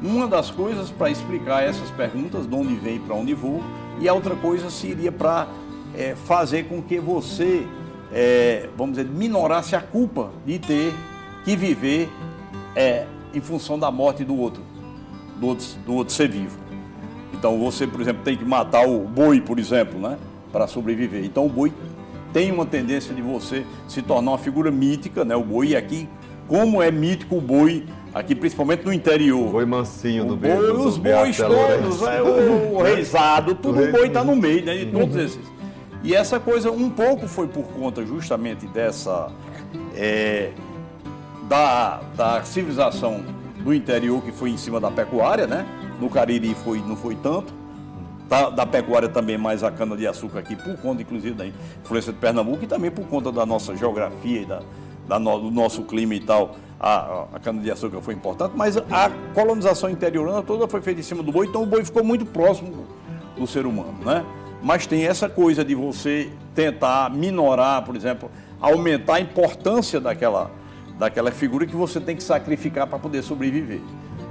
[0.02, 3.62] Uma das coisas para explicar essas perguntas, de onde vem e para onde vou,
[3.98, 5.46] e a outra coisa seria para
[5.94, 7.66] é, fazer com que você,
[8.12, 10.92] é, vamos dizer, minorasse a culpa de ter
[11.44, 12.10] que viver
[12.74, 14.62] é, em função da morte do outro,
[15.38, 16.58] do outro, do outro ser vivo.
[17.32, 20.18] Então você, por exemplo, tem que matar o boi, por exemplo, né,
[20.52, 21.24] para sobreviver.
[21.24, 21.72] Então o boi
[22.34, 25.36] tem uma tendência de você se tornar uma figura mítica, né?
[25.36, 26.08] O boi aqui,
[26.48, 29.46] como é mítico o boi aqui, principalmente no interior.
[29.46, 34.08] O boi mansinho do boi, Os bois todos, é, o, o reizado, tudo o boi
[34.08, 34.76] está no meio, né?
[34.76, 35.54] De todos esses.
[36.02, 39.30] E essa coisa um pouco foi por conta justamente dessa
[39.96, 40.50] é,
[41.48, 43.24] da, da civilização
[43.60, 45.64] do interior que foi em cima da pecuária, né?
[46.00, 47.63] No Cariri foi, não foi tanto
[48.34, 52.64] da, da pecuária também mais a cana-de-açúcar aqui, por conta, inclusive, da influência de Pernambuco
[52.64, 54.60] e também por conta da nossa geografia e da,
[55.06, 56.56] da no, do nosso clima e tal.
[56.80, 61.30] A, a cana-de-açúcar foi importante, mas a colonização interiorana toda foi feita em cima do
[61.30, 62.86] boi, então o boi ficou muito próximo
[63.38, 64.24] do, ser humano, né?
[64.60, 70.50] Mas tem essa coisa de você tentar minorar, por exemplo, aumentar a importância daquela,
[70.98, 73.80] daquela figura que você tem que sacrificar para poder sobreviver.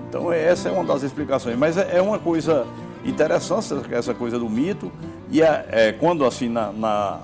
[0.10, 2.68] Então essa é uma das explicações, mas é, é uma coisa
[3.04, 4.92] interessante essa coisa do mito.
[5.30, 7.22] E é, é quando, assim, na, na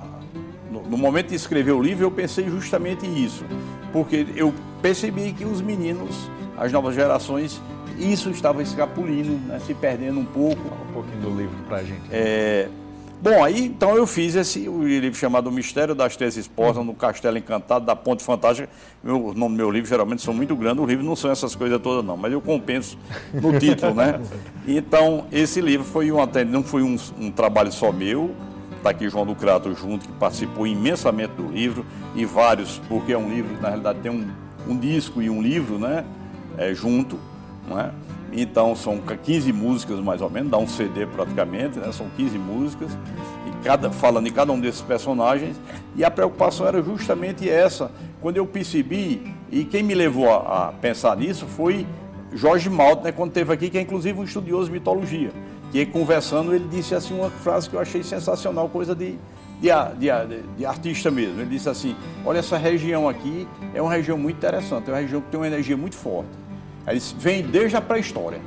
[0.71, 3.43] no, no, momento de escrever o livro, eu pensei justamente isso.
[3.91, 7.61] Porque eu percebi que os meninos, as novas gerações,
[7.97, 10.61] isso estava escapulindo, né, se perdendo um pouco.
[10.89, 12.03] Um pouquinho do livro para a gente.
[12.11, 12.69] É,
[13.21, 16.93] Bom, aí então eu fiz esse o livro chamado O Mistério das Três Esposas no
[16.93, 18.69] Castelo Encantado da Ponte Fantástica.
[19.03, 21.53] Meu, o nome do meu livro geralmente são muito grandes, o livro não são essas
[21.53, 22.97] coisas todas não, mas eu compenso
[23.33, 24.21] no título, né?
[24.65, 28.35] Então, esse livro foi um, não foi um, um trabalho só meu,
[28.77, 33.17] está aqui João do Crato junto, que participou imensamente do livro, e vários, porque é
[33.17, 34.27] um livro que na realidade tem um,
[34.67, 36.05] um disco e um livro, né?
[36.57, 37.19] É, junto,
[37.67, 37.91] não é?
[38.31, 41.91] Então são 15 músicas mais ou menos, dá um CD praticamente, né?
[41.91, 42.91] São 15 músicas,
[43.47, 45.59] e cada, falando em cada um desses personagens.
[45.95, 47.91] E a preocupação era justamente essa.
[48.21, 51.85] Quando eu percebi, e quem me levou a, a pensar nisso foi
[52.33, 55.31] Jorge Malta, né, quando esteve aqui, que é inclusive um estudioso de mitologia.
[55.71, 59.15] Que conversando, ele disse assim uma frase que eu achei sensacional, coisa de,
[59.61, 61.41] de, de, de, artista mesmo.
[61.41, 65.21] Ele disse assim: Olha, essa região aqui é uma região muito interessante, é uma região
[65.21, 66.29] que tem uma energia muito forte.
[66.85, 68.39] Aí vem desde a pré-história.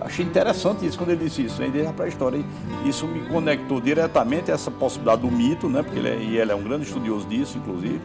[0.00, 2.42] Achei interessante isso quando ele disse isso, vem desde a pré-história.
[2.84, 5.82] Isso me conectou diretamente a essa possibilidade do mito, né?
[5.82, 8.00] Porque ele é, e ele é um grande estudioso disso, inclusive,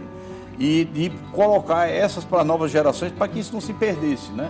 [0.60, 4.50] e de colocar essas para novas gerações para que isso não se perdesse, né?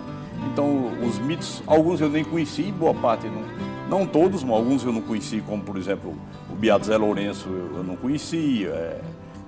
[0.51, 3.43] Então, os mitos, alguns eu nem conheci, boa parte não,
[3.89, 6.15] não todos, mas alguns eu não conheci, como por exemplo
[6.49, 9.01] o Beato Zé Lourenço eu, não conhecia, é,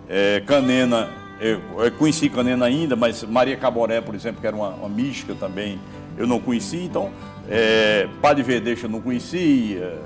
[0.07, 4.69] é, Canena eu, eu conheci Canena ainda, mas Maria Caboré, por exemplo, que era uma,
[4.69, 5.79] uma mística também,
[6.17, 6.83] eu não conhecia.
[6.83, 7.11] Então,
[7.49, 9.99] é, Padre Verdeixa eu não conhecia.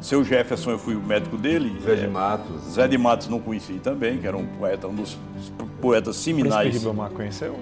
[0.00, 1.76] Seu Jefferson, eu fui o médico dele.
[1.84, 2.62] Zé de Matos.
[2.72, 5.16] Zé de Matos não conheci também, que era um poeta, um dos
[5.80, 6.70] poetas seminais.
[6.70, 7.58] Príncipe Ribamar conheceu?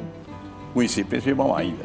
[0.72, 1.84] Conheci Príncipe Ribamar ainda.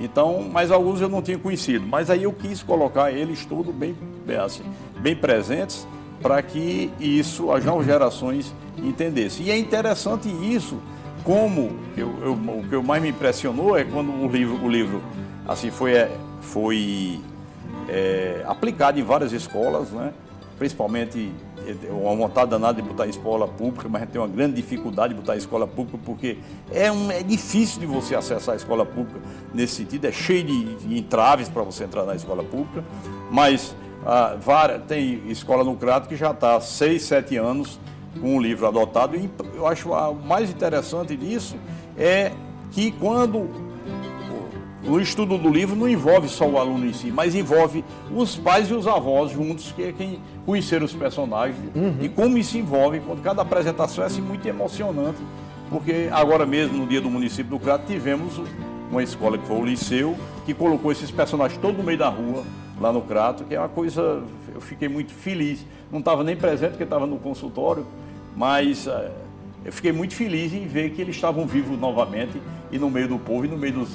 [0.00, 1.86] Então, mas alguns eu não tinha conhecido.
[1.86, 3.94] Mas aí eu quis colocar eles todos bem,
[4.26, 4.64] bem, assim,
[4.98, 5.86] bem presentes
[6.24, 9.44] para que isso, as novas gerações entendessem.
[9.44, 10.78] E é interessante isso,
[11.22, 15.02] como eu, eu, o que mais me impressionou é quando o livro, o livro
[15.46, 16.10] assim, foi, é,
[16.40, 17.20] foi
[17.90, 20.14] é, aplicado em várias escolas, né?
[20.58, 21.30] principalmente
[21.66, 24.54] é, uma vontade danada de botar em escola pública, mas a gente tem uma grande
[24.54, 26.38] dificuldade de botar em escola pública, porque
[26.72, 29.20] é, um, é difícil de você acessar a escola pública
[29.52, 32.82] nesse sentido, é cheio de, de entraves para você entrar na escola pública,
[33.30, 37.78] mas ah, várias, tem escola no Crato que já está há seis, sete anos
[38.20, 39.16] com o livro adotado.
[39.16, 41.56] E eu acho o mais interessante disso
[41.96, 42.32] é
[42.70, 43.48] que quando
[44.86, 48.68] o estudo do livro não envolve só o aluno em si, mas envolve os pais
[48.68, 51.58] e os avós juntos, que é quem conheceram os personagens.
[51.74, 51.96] Uhum.
[52.00, 55.18] E como isso envolve, quando cada apresentação é assim, muito emocionante,
[55.70, 58.40] porque agora mesmo, no dia do município do Crato, tivemos
[58.90, 62.44] uma escola que foi o Liceu, que colocou esses personagens todo no meio da rua,
[62.80, 64.22] lá no Crato, que é uma coisa,
[64.54, 65.64] eu fiquei muito feliz.
[65.90, 67.86] Não estava nem presente porque estava no consultório,
[68.36, 69.10] mas é,
[69.64, 73.18] eu fiquei muito feliz em ver que eles estavam vivos novamente e no meio do
[73.18, 73.88] povo e no meio dos,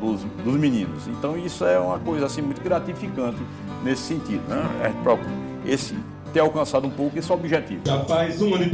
[0.00, 1.06] dos, dos meninos.
[1.08, 3.38] Então isso é uma coisa assim muito gratificante
[3.82, 4.62] nesse sentido, né?
[4.82, 5.94] É esse
[6.32, 7.80] ter alcançado um pouco esse objetivo.
[7.86, 8.66] Já faz um ano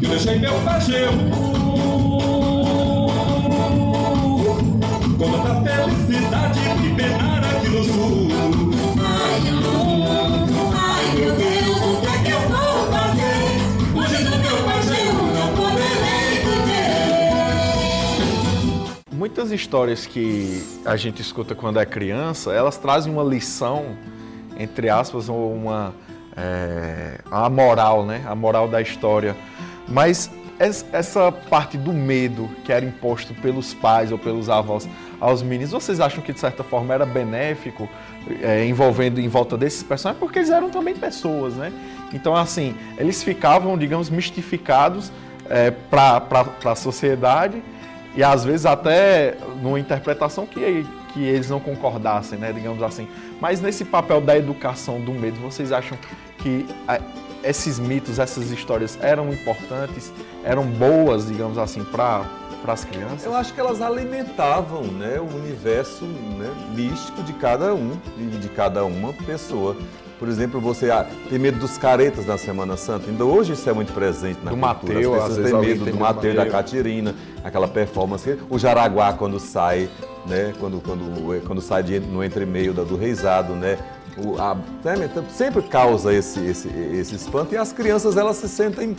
[0.00, 1.67] que deixei meu pajeu.
[5.18, 8.28] Felicidade que penar aqui no sul.
[9.04, 9.40] Ai,
[10.76, 13.42] ai, meu Deus, o que é que eu vou fazer?
[13.96, 14.62] Hoje no meu
[15.34, 18.12] não poderei viver.
[19.10, 23.96] Muitas histórias que a gente escuta quando é criança, elas trazem uma lição,
[24.56, 25.92] entre aspas, ou uma
[26.36, 28.24] é, a moral, né?
[28.28, 29.36] A moral da história.
[29.88, 30.30] Mas
[30.92, 34.88] essa parte do medo que era imposto pelos pais ou pelos avós
[35.20, 37.88] aos meninos, vocês acham que de certa forma era benéfico,
[38.42, 40.20] é, envolvendo em volta desses personagens?
[40.20, 41.72] Porque eles eram também pessoas, né?
[42.12, 45.10] Então, assim, eles ficavam, digamos, mistificados
[45.48, 46.22] é, para
[46.64, 47.62] a sociedade
[48.14, 52.52] e às vezes até numa interpretação que, que eles não concordassem, né?
[52.52, 53.08] Digamos assim.
[53.40, 55.98] Mas nesse papel da educação do medo, vocês acham
[56.38, 56.66] que
[57.42, 60.12] esses mitos, essas histórias eram importantes,
[60.44, 62.24] eram boas, digamos assim, para
[62.62, 63.24] para as crianças?
[63.24, 68.48] Eu acho que elas alimentavam né, o universo né, místico de cada um e de
[68.48, 69.76] cada uma pessoa.
[70.18, 73.08] Por exemplo, você ah, tem medo dos caretas na Semana Santa.
[73.08, 74.94] Ainda hoje isso é muito presente na do cultura.
[74.94, 78.36] Mateu, As pessoas têm medo do Mateus, da Catirina, aquela performance.
[78.50, 79.88] O Jaraguá quando sai,
[80.26, 80.52] né?
[80.58, 83.78] Quando, quando, quando sai de, no entremeio do reizado, né?
[84.16, 88.96] O, a, né, sempre causa esse, esse, esse espanto e as crianças elas se sentem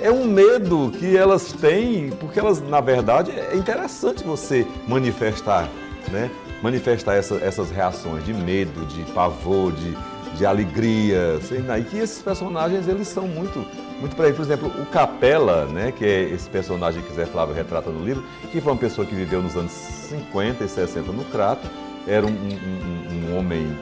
[0.00, 5.68] é um medo que elas têm, porque elas, na verdade, é interessante você manifestar,
[6.10, 6.30] né?
[6.62, 9.96] Manifestar essa, essas reações de medo, de pavor, de,
[10.36, 11.78] de alegria, sei lá.
[11.78, 13.64] E que esses personagens, eles são muito,
[14.00, 15.92] muito para Por exemplo, o Capela, né?
[15.92, 19.14] Que é esse personagem que Zé Flávio retrata no livro, que foi uma pessoa que
[19.14, 21.68] viveu nos anos 50 e 60 no Crato,
[22.06, 23.76] era um, um, um homem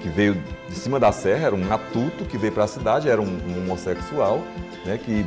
[0.00, 0.36] que veio
[0.68, 3.62] de cima da serra, era um matuto que veio para a cidade, era um, um,
[3.62, 4.42] homossexual,
[4.84, 5.24] né, que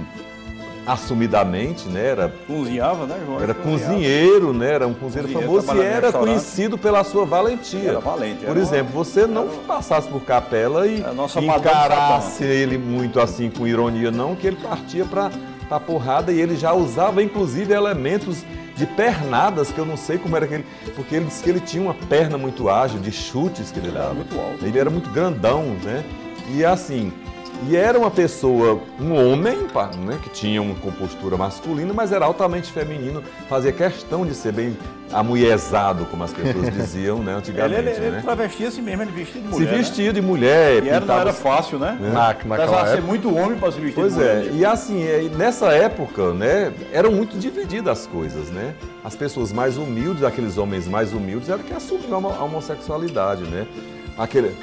[0.86, 3.42] assumidamente, né, era cozinhava, né, João?
[3.42, 7.90] Era cozinheiro, né, era um cozinheiro, cozinheiro famoso e era conhecido pela sua valentia.
[7.90, 8.46] Era valente.
[8.46, 9.62] Por exemplo, você não era...
[9.68, 11.04] passasse por capela e
[11.42, 15.32] encarasse ele muito assim com ironia, não, que ele partia para
[15.70, 20.36] a porrada e ele já usava inclusive elementos de pernadas, que eu não sei como
[20.36, 20.66] era aquele.
[20.96, 24.14] Porque ele disse que ele tinha uma perna muito ágil, de chutes que ele dava.
[24.14, 24.66] Muito alto.
[24.66, 26.04] Ele era muito grandão, né?
[26.54, 27.12] E assim,
[27.68, 29.58] e era uma pessoa, um homem,
[30.06, 34.78] né, que tinha uma compostura masculina, mas era altamente feminino, fazia questão de ser bem
[35.12, 37.80] amuiezado, como as pessoas diziam, né, antigamente.
[37.80, 38.08] Ele, ele, né?
[38.08, 39.70] ele travestia-se mesmo, ele vestia de mulher.
[39.70, 40.14] Se vestia né?
[40.14, 40.84] de mulher.
[40.84, 41.98] E era, não era fácil, né?
[42.00, 42.10] né?
[42.10, 44.42] Na, naquela ser muito homem para se vestir pois de mulher.
[44.42, 48.76] Pois é, e assim, é, nessa época, né, eram muito divididas as coisas, né?
[49.04, 53.68] As pessoas mais humildes, aqueles homens mais humildes, eram que assumiam a homossexualidade, né?
[54.18, 54.56] Aquele,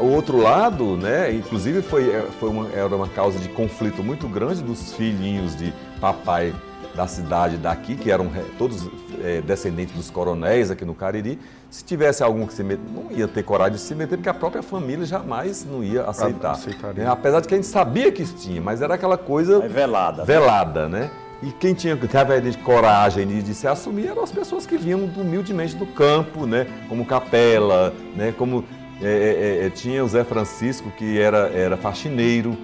[0.00, 4.26] o outro lado, né, inclusive foi, é, foi uma, era uma causa de conflito muito
[4.28, 6.52] grande dos filhinhos de papai
[6.96, 8.88] da cidade daqui, que eram todos
[9.22, 11.38] é, descendentes dos coronéis aqui no Cariri.
[11.70, 14.34] Se tivesse algum que se meter, não ia ter coragem de se meter, porque a
[14.34, 16.58] própria família jamais não ia aceitar.
[16.94, 17.06] Né?
[17.06, 20.24] Apesar de que a gente sabia que isso tinha, mas era aquela coisa é velada.
[20.24, 21.10] Velada, né?
[21.42, 25.76] E quem tinha de coragem de, de, se assumir eram as pessoas que vinham humildemente
[25.76, 26.66] do campo, né?
[26.88, 28.32] Como Capela, né?
[28.36, 28.64] Como
[29.02, 32.56] é, é, é, é, tinha o Zé Francisco, que era, era faxineiro,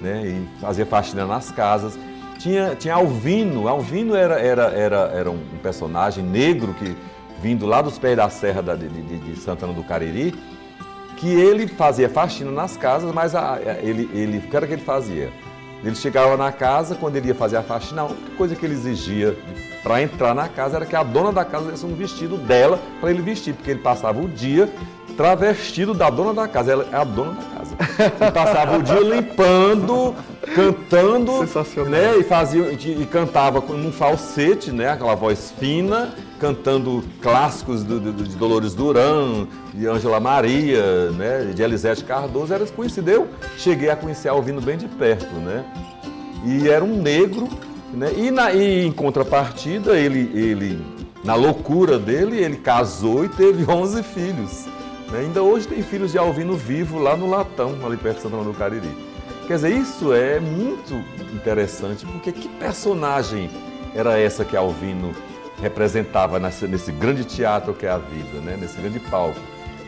[0.00, 1.98] né, e fazia faxina nas casas.
[2.38, 6.96] Tinha, tinha Alvino, Alvino era, era, era, era um personagem negro que
[7.42, 10.34] vindo lá dos pés da serra da, de, de, de, Santana do Cariri,
[11.16, 14.74] que ele fazia faxina nas casas, mas a, a, ele, ele, o que era que
[14.74, 15.30] ele fazia?
[15.82, 18.74] Ele chegava na casa, quando ele ia fazer a faxina, a única coisa que ele
[18.74, 19.36] exigia
[19.82, 23.10] para entrar na casa era que a dona da casa desse um vestido dela para
[23.10, 24.70] ele vestir, porque ele passava o dia
[25.20, 26.72] travestido da dona da casa.
[26.72, 27.76] Ela é a dona da casa.
[28.26, 30.14] E passava o dia limpando,
[30.54, 31.44] cantando,
[31.90, 32.16] né?
[32.18, 34.88] E fazia e cantava com um falsete, né?
[34.88, 41.52] Aquela voz fina, cantando clássicos do, do, de Dolores Duran, de Ângela Maria, né?
[41.54, 42.54] De Elisete Cardoso.
[42.54, 43.10] Era conhecido.
[43.10, 43.28] Eu
[43.58, 45.66] cheguei a conhecer ouvindo bem de perto, né?
[46.46, 47.46] E era um negro,
[47.92, 48.10] né?
[48.16, 50.82] E, na, e em contrapartida, ele, ele,
[51.22, 54.79] na loucura dele, ele casou e teve 11 filhos.
[55.10, 55.20] Né?
[55.20, 58.54] Ainda hoje tem filhos de Alvino vivo lá no Latão, ali perto de Santana do
[58.54, 58.90] Cariri.
[59.46, 60.94] Quer dizer, isso é muito
[61.34, 63.50] interessante, porque que personagem
[63.94, 65.12] era essa que Alvino
[65.60, 68.56] representava nesse, grande teatro que é a vida, né?
[68.60, 69.40] nesse grande palco?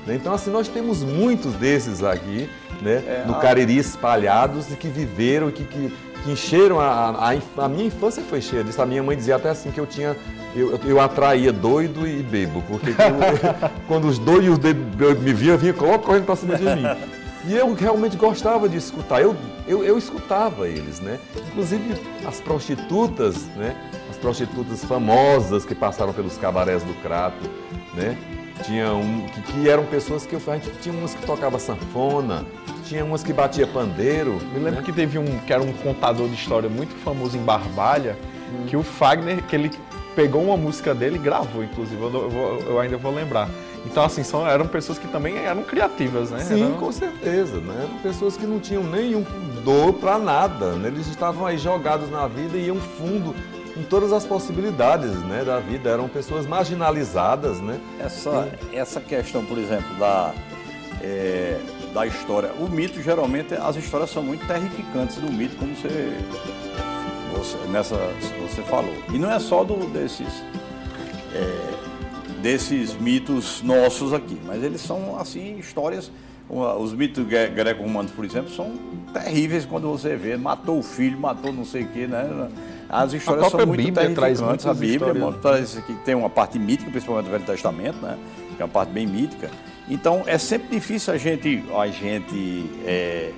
[0.07, 0.17] Né?
[0.17, 5.53] Então, assim, nós temos muitos desses aqui, né, é, no Cariri espalhados e que viveram,
[5.53, 8.81] que, que que encheram a, a, a minha infância foi cheia disso.
[8.81, 10.17] A minha mãe dizia até assim que eu tinha
[10.55, 15.33] eu, eu atraía doido e bebo, porque eu- quando os doidos e os bebos me
[15.33, 16.83] viam, vinha logo correndo para cima de mim.
[17.45, 19.21] E eu realmente gostava de escutar.
[19.21, 19.35] Eu,
[19.67, 21.19] eu, eu escutava eles, né?
[21.49, 23.75] Inclusive as prostitutas, né?
[24.09, 27.51] As prostitutas famosas que passaram pelos cabarés do Crato,
[27.95, 28.17] né?
[28.62, 32.47] Tinha um que, que eram pessoas que eu a gente tinha umas que tocava sanfona,
[32.85, 34.38] tinha umas que batia pandeiro.
[34.53, 34.83] Me lembro né?
[34.85, 38.17] que teve um que era um contador de história muito famoso em Barbalha,
[38.69, 39.71] que o Fagner, que ele
[40.14, 43.48] pegou uma música dele e gravou, inclusive, eu, eu eu ainda vou lembrar.
[43.85, 46.38] Então, assim, são, eram pessoas que também eram criativas, né?
[46.44, 47.75] Sim, Eram- com certeza, né?
[47.88, 49.25] Eram pessoas que não tinham nenhum
[49.64, 50.88] dor para nada, né?
[50.88, 53.35] Eles estavam aí jogados na vida e iam fundo
[53.77, 55.88] em todas as possibilidades, né, da vida.
[55.90, 57.81] Eram pessoas marginalizadas, né?
[57.98, 60.33] Essa, essa questão, por exemplo, da,
[61.03, 61.59] é,
[61.92, 62.51] da história.
[62.61, 66.16] O mito, geralmente, as histórias são muito terrificantes do mito, como você,
[67.37, 67.97] você, nessa,
[68.40, 68.95] você falou.
[69.12, 70.42] E não é só do, desses,
[71.35, 71.71] é,
[72.40, 76.11] desses mitos nossos aqui, mas eles são, assim, histórias...
[76.51, 78.73] Os mitos gre- greco-romanos, por exemplo, são
[79.14, 80.37] terríveis quando você vê.
[80.37, 82.51] Matou o filho, matou não sei o quê, né?
[82.90, 84.66] As histórias são muito Bíblia traz terrificantes.
[84.66, 88.18] A muitas Bíblia mano, traz que tem uma parte mítica, principalmente do Velho Testamento, né?
[88.55, 89.51] Que é uma parte bem mítica.
[89.88, 93.33] Então é sempre difícil a gente, a gente é,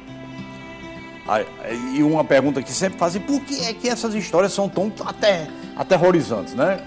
[1.92, 5.46] e uma pergunta que sempre fazem, por que é que essas histórias são tão até,
[5.76, 6.78] aterrorizantes, né?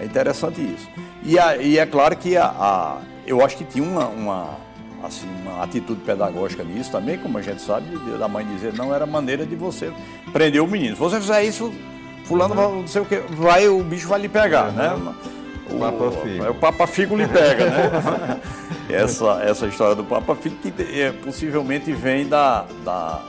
[0.00, 0.86] É interessante isso.
[1.22, 4.50] E, a- e é claro que a, a- eu acho que tinha uma, uma,
[5.02, 7.86] assim, uma atitude pedagógica nisso também, como a gente sabe,
[8.18, 9.90] da mãe dizer, não era maneira de você
[10.32, 10.94] prender o menino.
[10.94, 11.72] Se você fizer isso,
[12.24, 14.94] fulano vai, não sei o que, vai, o bicho vai lhe pegar, né?
[15.70, 16.44] O Papa Figo.
[16.44, 18.40] é, O Papa Figo lhe pega, né?
[18.88, 23.20] essa, essa história do Papa Figo que é, possivelmente vem da, da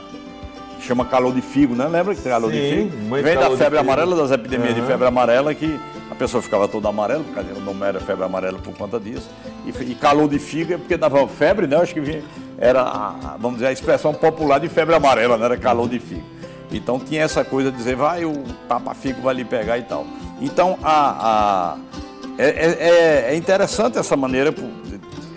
[0.80, 1.86] chama calor de figo, né?
[1.88, 2.96] Lembra que tem calor de Sim, figo?
[3.04, 3.90] muito Vem da de febre figo.
[3.90, 4.88] amarela, das epidemias de Aham.
[4.88, 5.78] febre amarela, que
[6.10, 9.28] a pessoa ficava toda amarela, porque o nome era febre amarela por conta disso.
[9.66, 11.76] E, e calor de figo é porque dava febre, né?
[11.76, 12.22] Acho que vinha,
[12.58, 15.44] era, a- vamos dizer, a expressão popular de febre amarela, né?
[15.44, 16.22] Era calor de figo.
[16.70, 20.06] Então tinha essa coisa de dizer, vai, o Papa Figo vai lhe pegar e tal.
[20.40, 21.76] Então, a, a-
[22.36, 22.76] é, é-
[23.30, 24.68] é- é interessante essa maneira, por-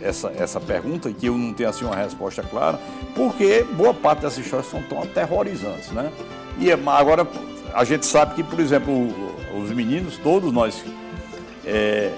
[0.04, 2.80] essa, essa pergunta, e que eu não tenho assim uma resposta clara,
[3.16, 6.12] porque boa parte dessas histórias são tão aterrorizantes, né?
[6.60, 7.28] E é- agora
[7.74, 8.94] a gente sabe que, por exemplo,
[9.62, 10.84] os meninos, todos nós
[11.66, 12.12] é,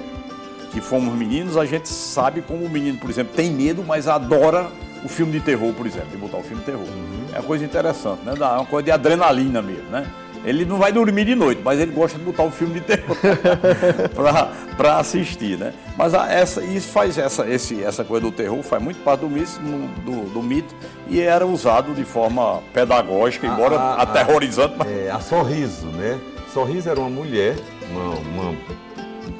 [0.72, 4.67] que fomos meninos, a gente sabe como o menino, por exemplo, tem medo, mas adora
[5.04, 6.88] o filme de terror, por exemplo, de botar o filme de terror.
[7.34, 8.34] É uma coisa interessante, né?
[8.38, 10.10] Dá uma coisa de adrenalina mesmo, né?
[10.46, 13.16] Ele não vai dormir de noite, mas ele gosta de botar um filme de terror
[14.78, 15.74] para assistir, né?
[15.98, 19.28] Mas a- essa, isso faz essa, esse, essa coisa do terror, faz muito parte do,
[19.30, 20.74] do, do mito
[21.08, 24.02] e era usado de forma pedagógica, embora Ah, ah, ah.
[24.04, 26.20] aterrorizante, mas É, a Sorriso, né?
[26.54, 27.56] Sorriso era uma mulher,
[27.90, 28.56] uma, uma,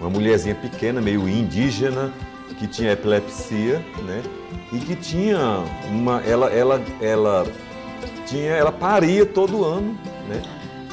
[0.02, 2.12] uma mulherzinha pequena, meio indígena,
[2.58, 4.22] que tinha epilepsia, né?
[4.72, 6.22] E que tinha uma.
[6.26, 7.46] Ela, ela, ela
[8.26, 8.52] tinha.
[8.52, 10.42] Ela paria todo ano, né?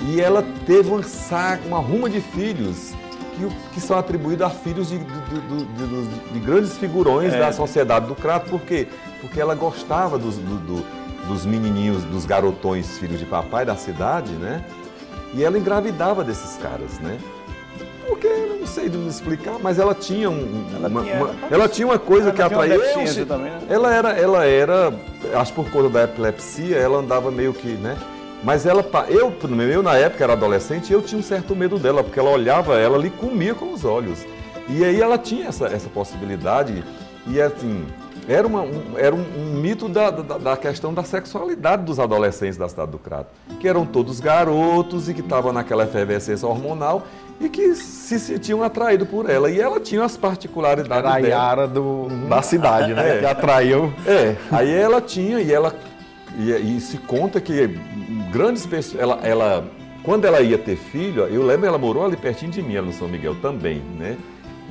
[0.08, 2.92] E ela teve uma saca, uma ruma de filhos
[3.36, 7.38] que, que são atribuídos a filhos de, do- dos- de grandes figurões É.
[7.38, 8.48] da sociedade do Crato.
[8.50, 8.88] Por quê?
[9.20, 14.32] Porque ela gostava dos, do- do- dos menininhos, dos garotões filhos de papai da cidade,
[14.32, 14.64] né?
[15.34, 17.18] E ela engravidava desses caras, né?
[18.08, 18.26] Porque
[18.58, 21.86] não sei de me explicar, mas ela tinha um, Ela uma, tinha- uma- ela tinha
[21.86, 22.78] uma coisa que atraía.
[23.26, 23.60] também, né?
[23.68, 24.92] Ela era, ela era,
[25.34, 27.96] acho por conta da epilepsia, ela andava meio que, né?
[28.42, 29.32] Mas ela, eu,
[29.70, 32.96] eu na época era adolescente, eu tinha um certo medo dela, porque ela olhava, ela
[32.96, 34.24] lhe comia com os olhos.
[34.68, 36.82] E aí ela tinha essa, essa possibilidade,
[37.26, 37.84] e assim,
[38.28, 42.56] era, uma, um, era um, um mito da, da, da questão da sexualidade dos adolescentes
[42.56, 47.02] da cidade do Crato, que eram todos garotos e que estavam naquela efervescência hormonal
[47.40, 49.50] e que se sentiam atraídos por ela.
[49.50, 51.28] E ela tinha as particularidades Era dela.
[51.28, 53.00] Yara do, da cidade, né?
[53.16, 53.18] É.
[53.18, 53.92] Que atraiu.
[54.06, 55.74] É, aí ela tinha e ela
[56.36, 57.78] e, e se conta que
[58.30, 59.70] grandes pessoas, ela, ela
[60.02, 62.92] quando ela ia ter filho, eu lembro ela morou ali pertinho de mim, ela no
[62.92, 64.16] São Miguel também, né?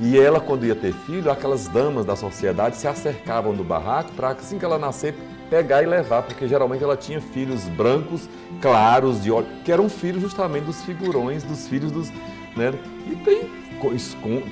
[0.00, 4.30] E ela quando ia ter filho, aquelas damas da sociedade se acercavam do barraco para
[4.30, 5.14] assim que ela nascer
[5.48, 8.28] pegar e levar, porque geralmente ela tinha filhos brancos,
[8.60, 12.10] claros de olho, que eram filhos justamente dos figurões, dos filhos dos,
[12.56, 12.72] né?
[13.06, 13.60] E tem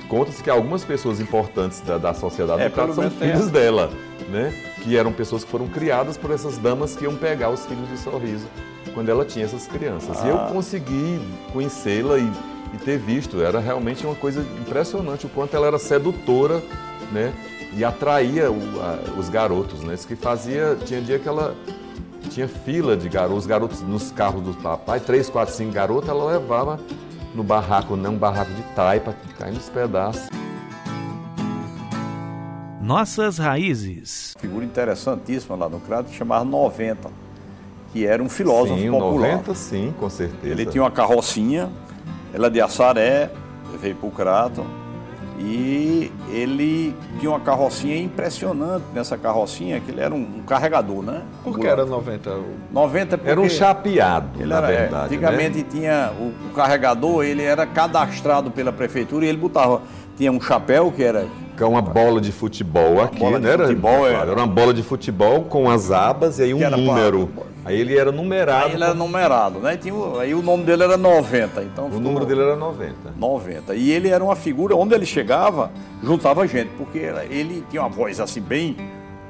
[0.07, 3.91] conta-se que algumas pessoas importantes da, da sociedade É, do são filhos dela,
[4.29, 4.53] né?
[4.81, 7.97] Que eram pessoas que foram criadas por essas damas que iam pegar os filhos de
[7.97, 8.47] sorriso
[8.99, 10.21] quando ela tinha essas crianças.
[10.25, 10.49] E eu Ah.
[10.51, 11.21] consegui
[11.53, 12.29] conhecê-la e,
[12.73, 13.41] e ter visto.
[13.41, 16.61] Era realmente uma coisa impressionante o quanto ela era sedutora,
[17.13, 17.33] né?
[17.77, 19.93] E atraía o- a- os garotos, né?
[19.93, 20.77] Isso que fazia.
[20.83, 21.55] Tinha dia que ela
[22.29, 26.33] tinha fila de garotos, os garotos nos carros do papai, três, quatro, cinco garotos, ela
[26.33, 26.77] levava
[27.33, 30.27] no barraco, não, um barraco de taipa, cair nos pedaços.
[32.81, 34.33] Nossas raízes.
[34.39, 37.09] Figura interessantíssima lá no Crato, chamava 90,
[37.91, 39.31] que era um filósofo sim, popular.
[39.31, 40.53] 90 sim, com certeza.
[40.53, 41.69] Ele tinha uma carrocinha,
[42.33, 43.29] ela é de Assaré,
[43.79, 44.65] veio para o Crato,
[45.39, 51.21] e ele tinha uma carrocinha impressionante nessa carrocinha, que ele era um, um carregador, né?
[51.43, 52.29] Por que era 90?
[52.71, 55.05] 90 porque Era um chapeado, ele na era, é, verdade.
[55.05, 55.65] antigamente né?
[55.69, 59.81] tinha o, o carregador, ele era cadastrado pela prefeitura e ele botava,
[60.19, 63.53] tinha um chapéu que era Que é uma bola de futebol aqui, bola de né?
[63.53, 64.13] Era- futebol, é.
[64.13, 67.29] era uma bola de futebol com as abas e aí um era número.
[67.65, 68.65] Aí ele era numerado.
[68.67, 69.77] Aí ele era numerado, né?
[69.77, 71.63] Tinha aí o nome dele era 90.
[71.63, 72.93] Então O número dele era 90.
[73.17, 73.75] 90.
[73.75, 75.71] E ele era uma figura, onde ele chegava,
[76.03, 78.75] juntava gente, porque era- ele tinha uma voz assim bem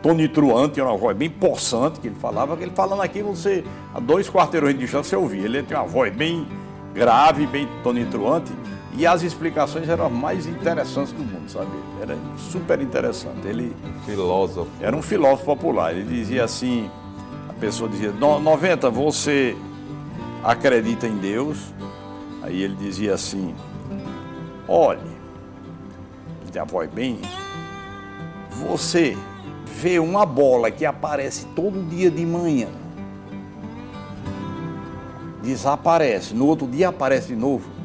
[0.02, 3.64] tonitruante, tinha uma voz bem possante que ele falava, que ele falando aqui, você,
[3.94, 5.46] a dois quarteirões de distância, você ouvia.
[5.46, 6.48] Ele tinha uma voz bem
[6.94, 8.52] grave, bem tonitruante,
[9.00, 11.72] e as explicações eram as mais interessantes do mundo, sabe?
[12.02, 13.48] Era super interessante.
[13.48, 13.74] Ele
[14.06, 14.70] Filósofo.
[14.82, 15.94] era um filósofo popular.
[15.96, 16.90] Ele dizia assim:
[17.50, 19.56] a pessoa dizia, "No- 90, você
[20.44, 21.74] acredita em Deus?
[22.44, 23.56] Aí ele dizia assim:
[24.68, 25.00] olhe,
[26.42, 27.20] ele tem a voz bem.
[28.68, 29.18] Você
[29.66, 32.68] vê uma bola que aparece todo dia de manhã,
[35.42, 37.79] desaparece, no outro dia aparece de novo.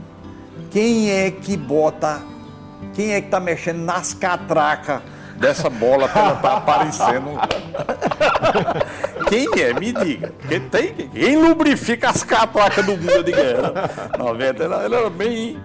[0.74, 2.20] Quem é que bota,
[2.94, 5.00] quem é que tá mexendo nas catracas
[5.36, 7.30] dessa bola para ela tá aparecendo?
[9.28, 9.72] Quem é?
[9.72, 10.34] Me diga.
[10.48, 13.22] Quem, tem, quem lubrifica as catracas do mundo?
[13.22, 13.72] Digo, era
[14.18, 15.60] 90, ela, ela era bem.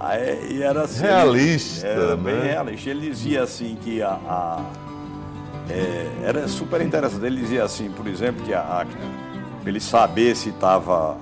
[0.00, 2.52] aí, e era assim, Realista, Era bem né?
[2.52, 2.88] realista.
[2.88, 4.08] Ele dizia assim que a.
[4.26, 4.64] a-
[5.68, 7.22] é, era super interessante.
[7.26, 8.86] Ele dizia assim, por exemplo, que a, a-
[9.60, 11.18] pra ele saber se estava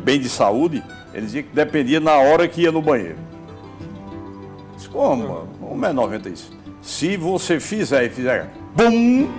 [0.00, 0.82] bem de saúde,
[1.12, 3.18] ele dizia que dependia na hora que ia no banheiro.
[4.76, 5.46] Disse, como?
[5.60, 6.52] Como é 90 isso?
[6.80, 9.30] Se você fizer e fizer, bum,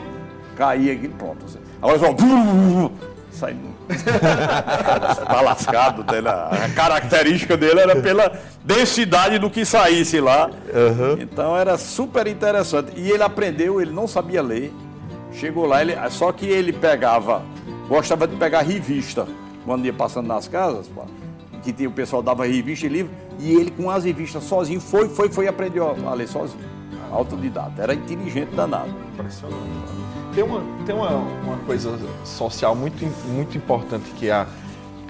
[0.56, 1.46] cair aqui, pronto.
[1.82, 2.90] Agora só, bum,
[3.32, 3.56] sai.
[5.28, 6.04] Tá lascado.
[6.04, 6.30] dele.
[6.30, 8.32] A característica dele era pela
[8.64, 10.50] densidade do que saísse lá.
[11.20, 12.94] Então era super interessante.
[12.96, 14.74] E ele aprendeu, ele não sabia ler.
[15.34, 17.42] Chegou lá, ele, só que ele pegava,
[17.90, 19.28] gostava de pegar revista,
[19.66, 21.04] quando ia passando nas casas, pá,
[21.64, 25.08] que tinha, o pessoal dava revista e livro, e ele com as revistas sozinho foi,
[25.10, 26.64] foi, foi e aprendeu a ler sozinho.
[27.12, 27.82] Autodidata.
[27.82, 28.90] Era inteligente danado.
[29.14, 29.58] Impressionante.
[30.34, 34.48] Tem uma, tem uma, uma coisa social muito, muito importante que, a,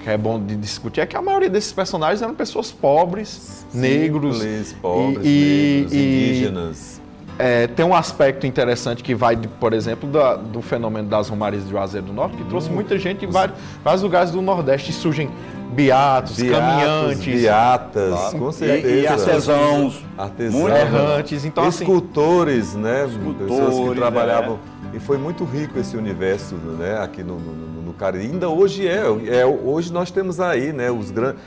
[0.02, 4.36] que é bom de discutir, é que a maioria desses personagens eram pessoas pobres, negros.
[4.38, 5.96] Simples, pobres, e- negros, e-
[6.28, 7.00] indígenas.
[7.38, 11.64] É, tem um aspecto interessante que vai, de, por exemplo, da- do fenômeno das romarias
[11.64, 14.90] de Juazeiro do Norte, que trouxe muita gente de vários, vários lugares do Nordeste.
[14.90, 15.30] E surgem
[15.74, 18.88] beatos, Beatos, caminhantes, beatas, com certeza.
[18.88, 20.04] E, e artesãos.
[20.16, 20.70] Artesãos.
[20.70, 21.44] Errantes.
[21.44, 23.02] Então, assim, escultores, né?
[23.02, 24.58] Pessoas que Escultores, trabalhavam.
[24.92, 26.98] E foi muito rico esse universo, né?
[27.02, 28.24] Aqui no, no, no, Caribe.
[28.24, 29.46] Ainda hoje é, é.
[29.46, 30.90] Hoje nós temos aí, né?
[30.90, 31.42] Os grandes.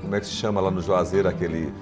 [0.00, 1.72] Como é que se chama lá no Juazeiro aquele.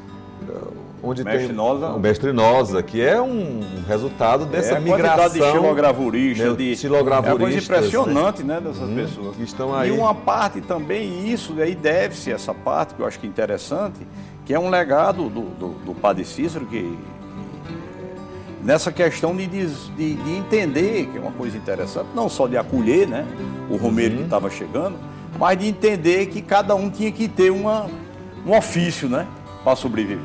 [1.03, 1.87] Onde Mestre tem Nosa.
[1.89, 6.57] o mestre Nosa, que é um resultado dessa é a quantidade de migração estilogravuristas, né,
[6.57, 9.37] de estilogravuristas, É uma coisa impressionante, né, dessas pessoas.
[9.37, 9.89] que estão aí.
[9.91, 14.07] E uma parte também, isso aí deve-se, essa parte que eu acho que é interessante,
[14.45, 16.99] que é um legado do, do, do Padre Cícero, que
[18.63, 19.67] nessa questão de, de,
[20.15, 23.25] de entender, que é uma coisa interessante, não só de acolher né,
[23.71, 24.19] o Romeiro Uhum.
[24.21, 24.97] que estava chegando,
[25.39, 27.87] mas de entender que cada um tinha que ter uma,
[28.45, 29.27] um ofício né,
[29.63, 30.19] para sobreviver.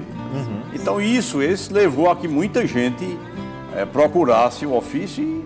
[0.73, 3.17] Então isso, esse levou a que muita gente
[3.75, 5.45] eh, procurasse o ofício e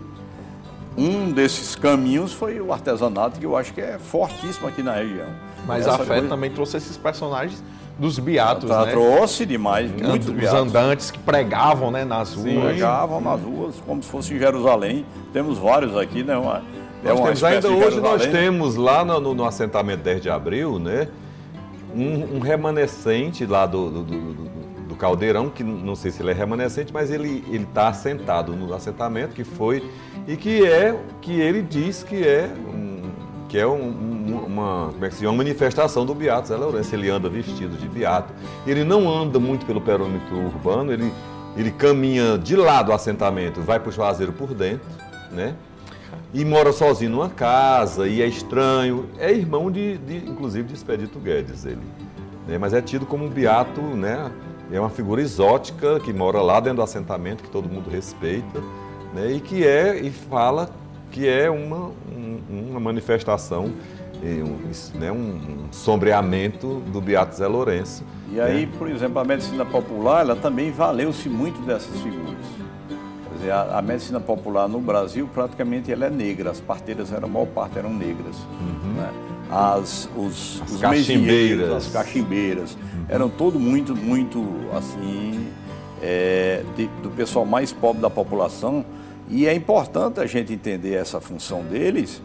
[0.98, 5.28] um desses caminhos foi o artesanato, que eu acho que é fortíssimo aqui na região.
[5.68, 7.62] mas Essa a fé coisa- também trouxe esses personagens
[7.98, 8.92] dos beatos, Tá, né?
[8.92, 10.60] Trouxe demais, muitos Os beatos.
[10.60, 12.66] andantes que pregavam né, nas ruas.
[12.66, 15.06] Pregavam nas ruas, como se fosse em Jerusalém.
[15.34, 16.38] Temos vários aqui, né?
[16.38, 16.62] Uma,
[17.04, 20.78] é uma temos, ainda hoje nós temos lá no, no- no assentamento 10 de abril,
[20.78, 21.08] né?
[21.96, 24.55] Um, um remanescente lá do, do, do- do-
[24.96, 29.34] do caldeirão, que não sei se ele é remanescente, mas ele está assentado no assentamento
[29.36, 29.84] que foi
[30.28, 33.02] e que é que ele diz que é um,
[33.50, 36.96] que é um- um- uma, como é que se uma manifestação do Beato Zé Lourenço.
[36.96, 38.34] Ele anda vestido de Beato.
[38.66, 41.12] Ele não anda muito pelo perímetro urbano, ele,
[41.58, 44.88] ele caminha de lado do assentamento, vai para o Juazeiro por dentro,
[45.32, 45.54] né?
[46.34, 49.06] e mora sozinho numa casa, e é estranho.
[49.18, 51.80] É irmão de, de, inclusive, de Expedito Guedes, ele.
[52.48, 52.58] né?
[52.58, 54.32] Mas é tido como um beato, né?
[54.72, 58.60] É uma figura exótica que mora lá dentro do assentamento, que todo mundo respeita,
[59.14, 59.32] né?
[59.32, 60.70] E que é, e fala
[61.12, 62.40] que é uma, um-
[62.72, 63.72] uma manifestação,
[64.24, 68.04] um, né, um, sombreamento do Beato Zé Lourenço.
[68.32, 72.36] E aí, por exemplo, a medicina popular, ela também valeu-se muito dessas figuras.
[72.90, 76.50] Quer dizer, a, a medicina popular no Brasil, praticamente, ela é negra.
[76.50, 78.36] As parteiras, eram, a maior parte, eram negras.
[78.98, 79.10] né?
[79.50, 80.64] As, os, Uhum.
[80.66, 81.72] As os cachimbeiras.
[81.72, 82.78] as cachimbeiras,
[83.08, 84.44] eram todo muito, muito,
[84.76, 85.48] assim,
[86.02, 88.84] é, de- do pessoal mais pobre da população.
[89.30, 92.22] E é importante a gente entender essa função deles,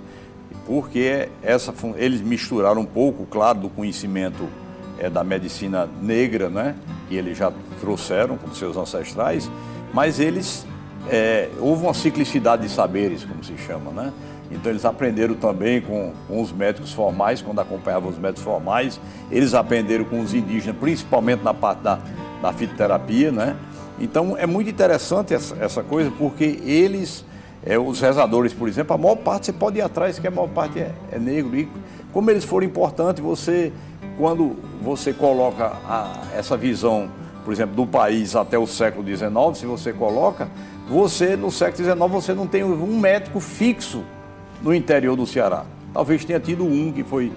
[0.66, 4.48] porque essa, eles misturaram um pouco, claro, do conhecimento
[4.98, 6.74] é, da medicina negra, né,
[7.08, 7.50] que eles já
[7.80, 9.50] trouxeram com seus ancestrais,
[9.94, 10.66] mas eles
[11.08, 14.12] é, houve uma ciclicidade de saberes, como se chama, né?
[14.50, 19.54] Então eles aprenderam também com, com os médicos formais, quando acompanhavam os médicos formais, eles
[19.54, 21.98] aprenderam com os indígenas, principalmente na parte da,
[22.42, 23.56] da fitoterapia, né?
[23.98, 27.24] Então é muito interessante essa, essa coisa, porque eles,
[27.64, 30.48] é, os rezadores, por exemplo, a maior parte você pode ir atrás, que a maior
[30.48, 31.56] parte é, é negro.
[31.56, 31.68] E
[32.12, 33.72] como eles foram importantes, você,
[34.18, 37.08] quando você coloca a- essa visão,
[37.44, 40.48] por exemplo, do país até o século XIX, se você coloca,
[40.88, 44.02] você no século XIX você não tem um médico fixo
[44.62, 45.64] no interior do Ceará.
[45.92, 47.32] Talvez tenha tido um que foi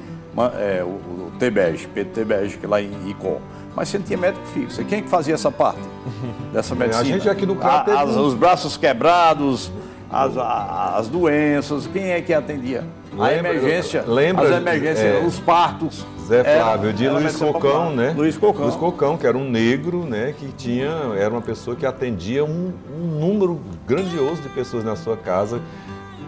[0.59, 3.37] é, o, o Tebege, Pedro Tebege, que é lá em Icó.
[3.75, 4.81] Mas você não tinha médico fixo.
[4.81, 5.81] E quem é que fazia essa parte
[6.53, 7.05] dessa medicina?
[7.05, 9.71] gente aqui no A- teve as- Os braços quebrados,
[10.11, 12.83] as, a- as doenças, quem é que atendia?
[13.17, 15.25] A Lembra- emergência, lembra- as emergências, é.
[15.25, 16.05] os partos.
[16.27, 17.89] Zé Era- Flávio, de era Luiz Cocão, popular.
[17.91, 18.13] né?
[18.15, 18.63] Luiz Cocão.
[18.63, 20.33] Luiz Cocão, que era um negro, né?
[20.37, 25.17] Que tinha, era uma pessoa que atendia um, um número grandioso de pessoas na sua
[25.17, 25.59] casa,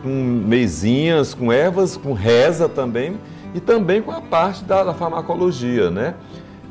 [0.06, 3.18] com mesinhas, com ervas, com reza também,
[3.56, 6.14] e também com a parte da, da farmacologia, né?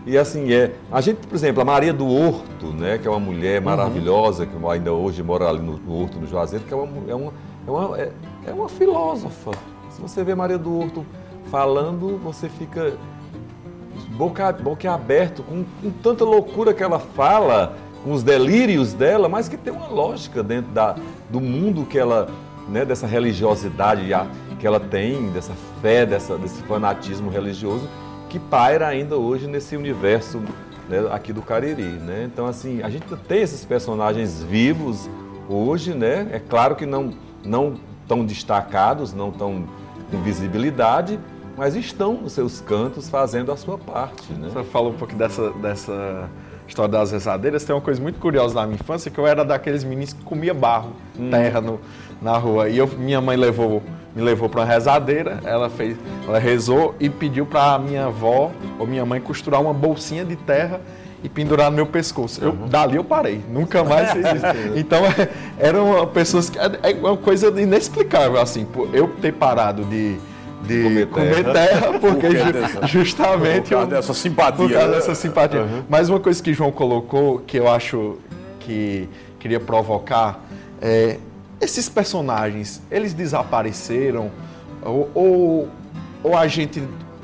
[0.07, 3.19] E assim, é, a gente, por exemplo, a Maria do Horto, né, que é uma
[3.19, 7.11] mulher maravilhosa, que ainda hoje mora ali no, no Horto, no Juazeiro, que é uma,
[7.11, 7.33] é uma,
[7.67, 8.13] é uma, é,
[8.47, 9.51] é uma filósofa.
[9.91, 11.05] Se você vê Maria do Horto
[11.51, 12.93] falando, você fica
[14.11, 17.75] boca, boca aberto, com, com tanta loucura que ela fala,
[18.05, 20.95] com os delírios dela, mas que tem uma lógica dentro da,
[21.31, 22.29] do mundo que ela,
[22.69, 24.03] né, dessa religiosidade
[24.59, 25.53] que ela tem, dessa
[25.83, 27.89] fé, dessa, desse fanatismo religioso,
[28.29, 30.41] que paira ainda hoje nesse universo
[30.89, 31.83] né, aqui do Cariri.
[31.83, 32.29] Né?
[32.33, 35.09] Então, assim, a gente tem esses personagens vivos
[35.49, 36.29] hoje, né?
[36.33, 37.13] É claro que não,
[37.45, 37.75] não
[38.09, 39.67] tão destacados, não tão
[40.11, 41.19] com visibilidade,
[41.57, 44.49] mas estão nos seus cantos fazendo a sua parte, né?
[44.53, 46.29] Você falou um pouco dessa, dessa
[46.67, 47.65] história das rezadeiras.
[47.65, 50.55] Tem uma coisa muito curiosa na minha infância, que eu era daqueles meninos que comia
[50.55, 50.93] barro,
[51.31, 51.81] terra no,
[52.21, 52.69] na rua.
[52.69, 53.83] E eu, minha mãe levou,
[54.15, 55.97] me levou para uma rezadeira, ela fez,
[56.27, 60.81] ela rezou e pediu para minha avó ou minha mãe costurar uma bolsinha de terra
[61.23, 62.43] e pendurar no meu pescoço.
[62.45, 64.45] Eu, dali eu parei, nunca mais fiz isso.
[64.77, 69.85] Então é, eram pessoas que é é uma coisa inexplicável assim, por eu ter parado
[69.85, 70.19] de
[70.67, 71.53] de Comer comer, terra.
[71.53, 75.67] terra, porque Por dessa- justamente Por causa dessa simpatia, por causa dessa simpatia.
[75.89, 78.19] Mas uma coisa que João colocou que eu acho
[78.61, 79.09] que
[79.39, 80.41] queria provocar
[80.81, 81.19] é
[81.61, 84.31] esses personagens, eles desapareceram
[84.83, 85.69] ou, ou,
[86.23, 86.83] ou a gente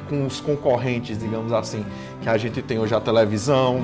[0.08, 1.84] com os concorrentes, digamos assim,
[2.22, 3.82] que a gente tem hoje a televisão,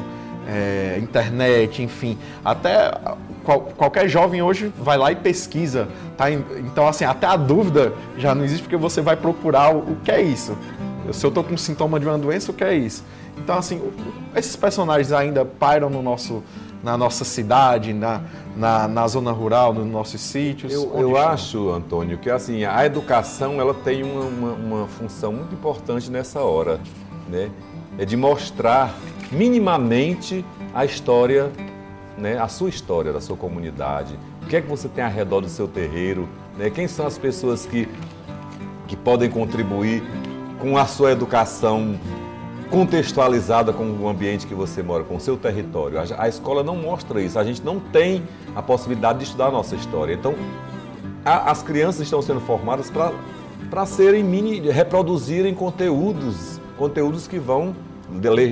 [0.48, 2.90] é, internet, enfim, até
[3.46, 6.30] qual- qualquer jovem hoje vai lá e pesquisa, tá?
[6.30, 10.10] Então assim, até a dúvida já não existe porque você vai procurar o, o que
[10.10, 10.58] é isso.
[11.12, 13.04] Se eu estou com sintoma de uma doença, o que é isso?
[13.38, 13.80] Então assim,
[14.34, 16.42] esses personagens ainda pairam no nosso,
[16.82, 18.22] na nossa cidade, na,
[18.56, 20.72] na, na zona rural, nos nossos sítios.
[20.72, 25.54] Eu, eu acho, Antônio, que assim, a educação ela tem uma, uma, uma função muito
[25.54, 26.80] importante nessa hora,
[27.28, 27.48] né?
[27.98, 28.92] É de mostrar
[29.30, 30.44] minimamente
[30.74, 31.50] a história,
[32.18, 32.38] né?
[32.38, 34.18] A sua história da sua comunidade.
[34.42, 36.70] O que é que você tem ao redor do seu terreiro, né?
[36.70, 37.88] Quem são as pessoas que,
[38.86, 40.02] que podem contribuir
[40.60, 41.98] com a sua educação
[42.70, 45.98] contextualizada com o ambiente que você mora, com o seu território.
[46.00, 48.22] A, a escola não mostra isso, a gente não tem
[48.54, 50.12] a possibilidade de estudar a nossa história.
[50.14, 50.34] Então,
[51.24, 52.90] a- as crianças estão sendo formadas
[53.70, 57.74] para serem mini, reproduzirem conteúdos, conteúdos que vão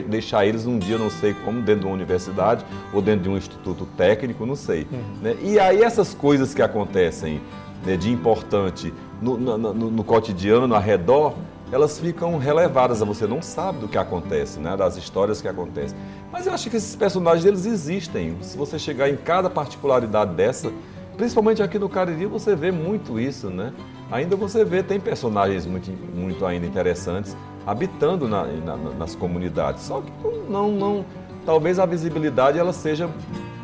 [0.09, 3.37] deixar eles um dia, não sei como, dentro de uma universidade ou dentro de um
[3.37, 4.87] instituto técnico, não sei.
[5.23, 5.37] né?
[5.43, 7.41] E aí essas coisas que acontecem
[7.85, 11.35] né, de importante no, no- no- no cotidiano, no arredor,
[11.73, 15.97] elas ficam relevadas, você não sabe do que acontece, né, das histórias que acontecem.
[16.33, 18.37] Mas eu acho que esses personagens eles existem.
[18.43, 20.71] Se você chegar em cada particularidade dessa,
[21.17, 23.73] principalmente aqui no Cariri, você vê muito isso, né?
[24.11, 27.37] Ainda você vê, tem personagens muito, muito ainda interessantes
[27.67, 29.83] habitando na- na- nas comunidades.
[29.85, 30.13] Só que
[30.51, 31.05] não, não,
[31.47, 33.09] talvez a visibilidade ela seja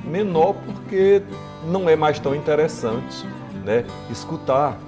[0.04, 1.22] menor porque
[1.66, 3.26] não é mais tão interessante,
[3.64, 3.84] né?
[4.10, 4.78] Escutar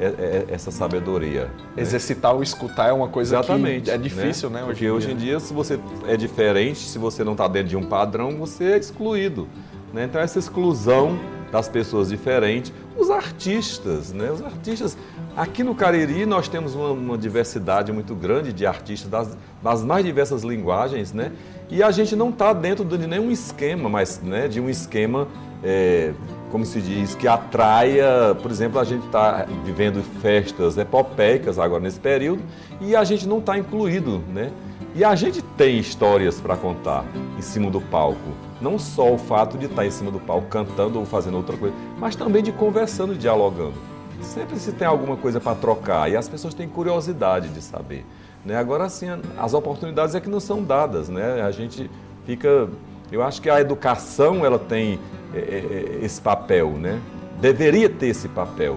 [0.00, 1.46] é- é- essa sabedoria.
[1.76, 1.82] né?
[1.82, 3.84] Exercitar o escutar é uma coisa Exatamente.
[3.86, 4.62] que é difícil, né?
[4.64, 7.84] Porque hoje em dia, se você é diferente, se você não está dentro de um
[7.84, 9.48] padrão, você é excluído.
[9.92, 10.04] né?
[10.04, 11.18] Então, essa exclusão
[11.50, 14.30] das pessoas diferentes, os artistas, né?
[14.30, 14.98] Os artistas.
[15.38, 20.04] Aqui no Cariri, nós temos uma, uma diversidade muito grande de artistas das, das mais
[20.04, 21.30] diversas linguagens, né?
[21.70, 25.28] E a gente não está dentro de nenhum esquema, mas né, de um esquema.
[25.62, 26.12] é,
[26.50, 32.00] como se diz, que atraia, por exemplo, a gente está vivendo festas epopeicas agora nesse
[32.00, 32.42] período
[32.80, 34.50] e a gente não está incluído, né?
[34.92, 37.04] E a gente tem histórias para contar
[37.38, 38.32] em cima do palco.
[38.60, 41.76] Não só o fato de estar em cima do palco cantando ou fazendo outra coisa,
[41.96, 43.87] mas também de conversando e dialogando.
[44.20, 48.04] Sempre se tem alguma coisa para trocar e as pessoas têm curiosidade de saber.
[48.44, 48.56] Né?
[48.56, 49.06] Agora sim,
[49.38, 51.42] as oportunidades é que não são dadas, né?
[51.42, 51.90] A gente
[52.24, 52.68] fica.
[53.10, 54.98] Eu acho que a educação ela tem
[55.34, 57.00] é, é, esse papel, né?
[57.40, 58.76] Deveria ter esse papel,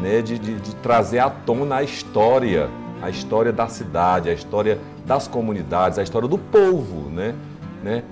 [0.00, 0.20] né?
[0.22, 2.68] De, de- de trazer à tona a história,
[3.00, 7.34] a história da cidade, a história das comunidades, a história do povo, né?
[7.82, 8.04] né?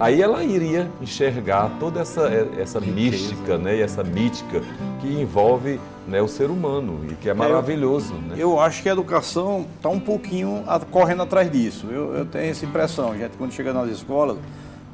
[0.00, 3.76] Aí ela iria enxergar toda essa, essa mística, né?
[3.78, 4.62] E essa mítica
[5.00, 8.36] que envolve né, o ser humano e que é maravilhoso, né?
[8.38, 11.88] Eu acho que a educação está um pouquinho a- correndo atrás disso.
[11.90, 13.16] Eu, eu tenho essa impressão.
[13.18, 14.38] Gente, quando chega nas escolas,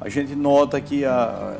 [0.01, 1.53] a gente nota que a-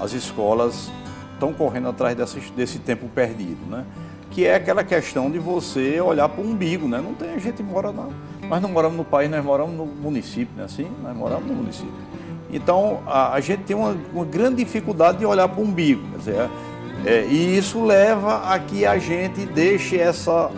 [0.00, 0.90] as escolas
[1.34, 3.84] estão correndo atrás dessa, desse tempo perdido, né?
[4.30, 7.00] Que é aquela questão de você olhar para o umbigo, né?
[7.00, 8.08] Não tem, a gente mora na,
[8.48, 10.86] nós não moramos no país, nós moramos no município, não é assim?
[11.02, 11.92] Nós moramos no município.
[12.52, 16.06] Então, a, a gente tem uma, uma grande dificuldade de olhar para o umbigo.
[16.10, 16.50] Quer dizer,
[17.04, 20.50] é, e isso leva a que a gente deixe essa,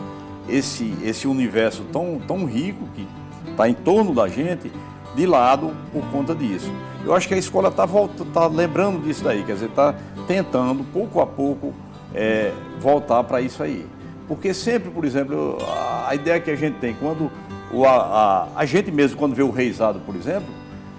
[0.48, 3.06] esse, esse universo tão, tão rico que
[3.48, 4.70] está em torno da gente
[5.14, 6.70] de lado por conta disso.
[7.04, 7.86] Eu acho que a escola está
[8.32, 9.94] tá lembrando disso daí, quer dizer, está
[10.26, 11.72] tentando, pouco a pouco,
[12.12, 13.86] é, voltar para isso aí.
[14.26, 17.30] Porque sempre, por exemplo, a, a ideia que a gente tem, quando
[17.70, 20.48] o, a, a, a gente mesmo, quando vê o reizado, por exemplo,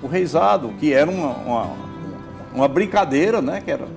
[0.05, 1.71] o reizado, que era uma, uma,
[2.53, 3.61] uma brincadeira, né?
[3.61, 3.87] Que, era,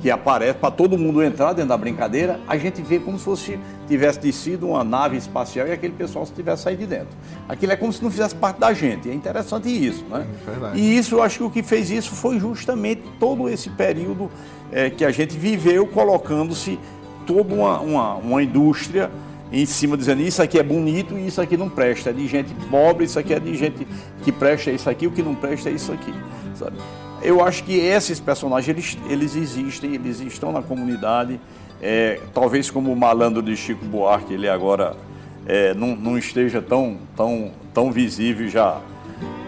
[0.00, 3.58] que aparece para todo mundo entrar dentro da brincadeira, a gente vê como se fosse
[3.86, 7.16] tivesse descido uma nave espacial e aquele pessoal se tivesse saído de dentro.
[7.48, 9.08] Aquilo é como se não fizesse parte da gente.
[9.10, 10.26] É interessante isso, né?
[10.44, 10.78] verdade.
[10.78, 14.30] E isso, eu acho que o que fez isso foi justamente todo esse período
[14.72, 16.78] eh, que a gente viveu colocando-se
[17.26, 19.10] toda uma, uma, uma indústria
[19.52, 22.54] em cima dizendo isso aqui é bonito e isso aqui não presta, é de gente
[22.70, 23.86] pobre, isso aqui é de gente
[24.24, 26.12] que presta isso aqui, o que não presta é isso aqui,
[26.54, 26.76] sabe?
[27.22, 31.38] Eu acho que esses personagens, eles, eles existem, eles estão na comunidade,
[31.80, 34.96] é, talvez como o malandro de Chico Buarque, ele agora
[35.46, 38.80] é, não, não esteja tão, tão, tão visível já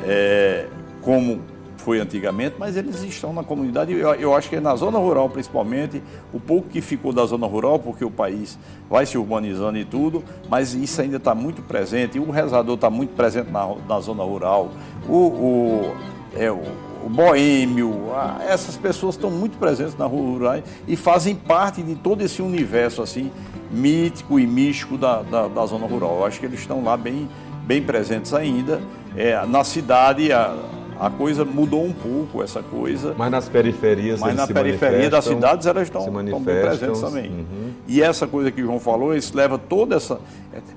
[0.05, 0.67] é,
[1.01, 1.41] como
[1.85, 3.93] foi antigamente, mas eles estão na comunidade.
[3.93, 7.47] Eu, eu acho que é na zona rural, principalmente, o pouco que ficou da zona
[7.47, 8.59] rural, porque o país
[8.89, 12.16] vai se urbanizando e tudo, mas isso ainda está muito presente.
[12.16, 14.70] E o rezador está muito presente na, na zona rural.
[15.07, 15.95] O, o,
[16.35, 16.62] é, o,
[17.05, 21.95] o boêmio, a- essas pessoas estão muito presentes na rua rural e fazem parte de
[21.97, 23.30] todo esse universo assim
[23.70, 26.16] mítico e místico da, da, da zona rural.
[26.16, 27.28] Eu acho que eles estão lá bem,
[27.66, 28.80] bem presentes ainda.
[29.14, 30.55] É, na cidade a,
[30.99, 33.15] a coisa mudou um pouco, essa coisa.
[33.17, 37.31] Mas nas periferias Mas na periferia das cidades elas estão, estão bem presentes também.
[37.31, 37.73] uhum.
[37.87, 40.21] E essa coisa que o João falou, isso leva toda essa,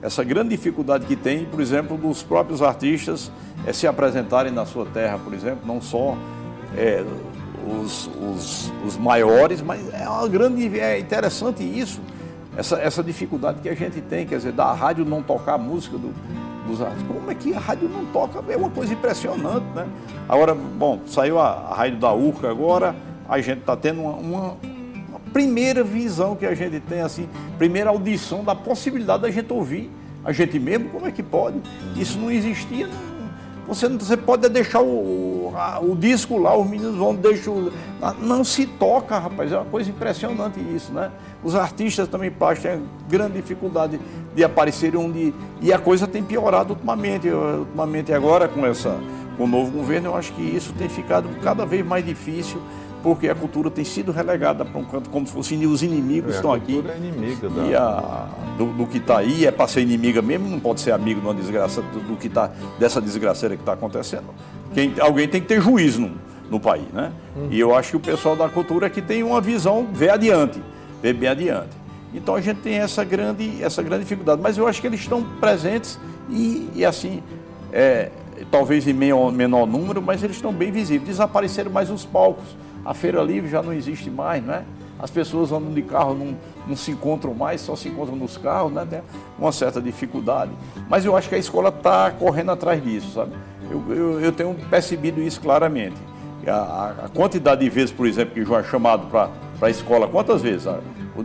[0.01, 3.31] essa grande dificuldade que tem, por exemplo, dos próprios artistas
[3.65, 6.17] eh, se apresentarem na sua terra, por exemplo, não só
[6.75, 7.03] eh,
[7.81, 10.79] os, os, os maiores, mas é uma grande.
[10.79, 12.01] É interessante isso,
[12.57, 15.97] essa, essa dificuldade que a gente tem, quer dizer, da rádio não tocar a música
[15.97, 16.13] do,
[16.67, 17.07] dos artistas.
[17.07, 18.43] Como é que a rádio não toca?
[18.51, 19.87] É uma coisa impressionante, né?
[20.27, 22.95] Agora, bom, saiu a, a rádio da URCA agora,
[23.29, 24.57] a gente está tendo uma, uma,
[25.09, 29.91] uma primeira visão que a gente tem, assim, primeira audição da possibilidade da gente ouvir
[30.25, 31.61] a gente mesmo, como é que pode?
[31.95, 33.06] Isso não existia, não-
[33.67, 37.51] você, você pode deixar o, a- o disco lá, os meninos vão deixar.
[37.51, 37.71] o-
[38.21, 41.11] Não se toca, rapaz, é uma coisa impressionante isso, né?
[41.43, 43.99] Os artistas também plásticos têm grande dificuldade
[44.35, 45.33] de aparecerem onde.
[45.61, 47.27] E a coisa tem piorado ultimamente.
[47.27, 48.97] Eu- Ultimamente agora, com, essa,
[49.37, 52.61] com o novo governo, eu acho que isso tem ficado cada vez mais difícil,
[53.07, 56.35] porque a cultura tem sido relegada para um canto como se fossem os inimigos É,
[56.35, 56.73] estão a aqui.
[56.73, 57.61] cultura é inimiga da...
[57.63, 58.27] E a,
[58.57, 61.25] do, do que está aí, é para ser inimiga mesmo, não pode ser amigo de
[61.25, 64.25] uma desgraça, do, do que tá, dessa desgraceira que está acontecendo.
[64.73, 66.11] Quem, alguém tem que ter juízo no,
[66.51, 67.13] no país, né?
[67.49, 70.61] E eu acho que o pessoal da cultura aqui tem uma visão, vê adiante,
[71.01, 71.69] vê bem adiante.
[72.13, 75.23] Então a gente tem essa grande, essa grande dificuldade, mas eu acho que eles estão
[75.39, 75.97] presentes
[76.29, 77.23] e, e assim,
[77.71, 78.11] é,
[78.51, 81.07] talvez em menor, menor número, mas eles estão bem visíveis.
[81.07, 82.57] Desapareceram mais os palcos.
[82.85, 84.63] A Feira Livre já não existe mais, não é?
[84.99, 88.71] as pessoas andam de carro, não, não se encontram mais, só se encontram nos carros,
[88.73, 88.83] né?
[88.89, 88.99] Tem
[89.37, 90.49] uma certa dificuldade.
[90.89, 93.31] Mas eu acho que a escola está correndo atrás disso, sabe?
[93.69, 95.97] Eu, eu, eu tenho percebido isso claramente.
[96.47, 99.29] A, a- quantidade de vezes, por exemplo, que João é chamado para
[99.61, 100.65] a escola, quantas vezes?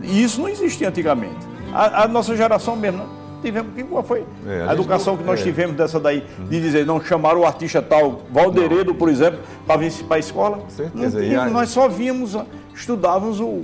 [0.03, 1.39] E isso não existia antigamente.
[1.73, 3.05] A, a nossa geração mesmo, né?
[3.43, 5.43] Tivemos que qual foi É, a a, educação não- que nós é.
[5.43, 9.91] tivemos dessa daí, de dizer, não chamaram o artista tal, Valderedo, por exemplo, para vir
[10.05, 10.59] para a escola.
[10.69, 11.19] Certeza.
[11.19, 12.35] Não E a- nós só víamos,
[12.73, 13.63] estudávamos o,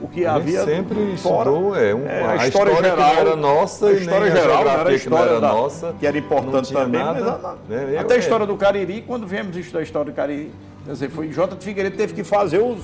[0.00, 1.50] o que A havia sempre fora.
[1.50, 4.70] estudou, é, um- É, a, história, que não era nossa a história a geral, não
[4.70, 5.94] era a que não história era da- nossa.
[5.98, 7.88] que era não importante também, nada, mas a- né?
[7.94, 8.20] Eu- até a é.
[8.20, 10.52] história do Cariri, quando viemos estudar a história do Cariri,
[10.84, 11.54] quer dizer, foi J.
[11.56, 12.78] de Figueiredo teve que fazer os,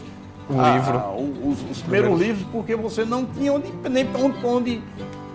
[0.50, 0.98] O a- livro.
[0.98, 4.82] a- os, os primeiros livros, porque você não tinha onde, nem onde, onde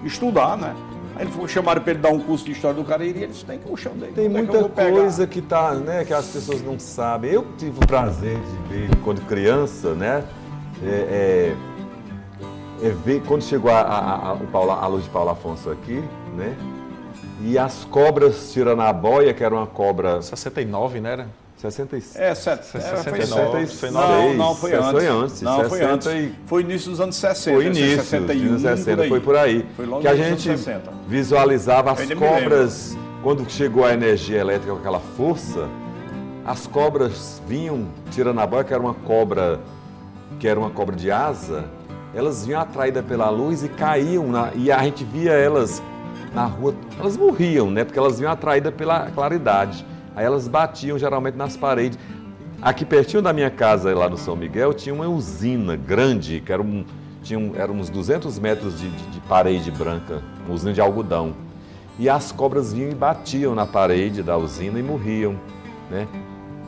[0.03, 0.73] estudar, né?
[1.19, 3.59] Ele foi, chamaram para ele dar um curso de história do Cariri, ele disse, tem
[3.59, 4.13] que puxar dele.
[4.13, 6.61] Tem como é que eu muita vou pegar?" coisa que tá, né, que as pessoas
[6.61, 7.31] não sabem.
[7.31, 10.23] Eu tive o prazer de ver quando criança, né?
[10.81, 11.55] É,
[12.81, 15.69] é, é ver quando chegou a, a, a, o Paulo- a luz de Paulo Afonso
[15.69, 16.01] aqui,
[16.37, 16.55] né?
[17.41, 21.11] E as cobras tirando a boia, que era uma cobra 69, né?
[21.11, 21.27] Era?
[21.59, 22.15] 66.
[22.15, 25.09] É, set, é, foi 69, set- foi Não, não, foi Foi antes.
[25.09, 26.07] antes, Não, foi 60 antes.
[26.07, 27.55] e- Foi início dos anos 60.
[27.57, 29.65] Foi início, 61, dos anos 60, foi por aí.
[29.75, 30.89] Foi logo que a gente 60.
[31.07, 35.67] visualizava as cobras, quando chegou a energia elétrica com aquela força,
[36.45, 39.59] as cobras vinham tirando a boia, que era uma cobra,
[40.39, 41.65] que era uma cobra de asa,
[42.15, 45.83] elas vinham atraídas pela luz e caíam, na- e a gente via elas
[46.33, 47.83] na rua, elas morriam, né?
[47.83, 49.85] Porque elas vinham atraídas pela claridade.
[50.15, 51.97] Aí elas batiam geralmente nas paredes.
[52.61, 56.61] Aqui pertinho da minha casa, lá no São Miguel, tinha uma usina grande, que era,
[56.61, 56.83] um,
[57.23, 61.33] tinha um, era uns 200 metros de, de- de parede branca, uma usina de algodão.
[61.97, 65.35] E as cobras vinham e batiam na parede da usina e morriam,
[65.89, 66.07] né?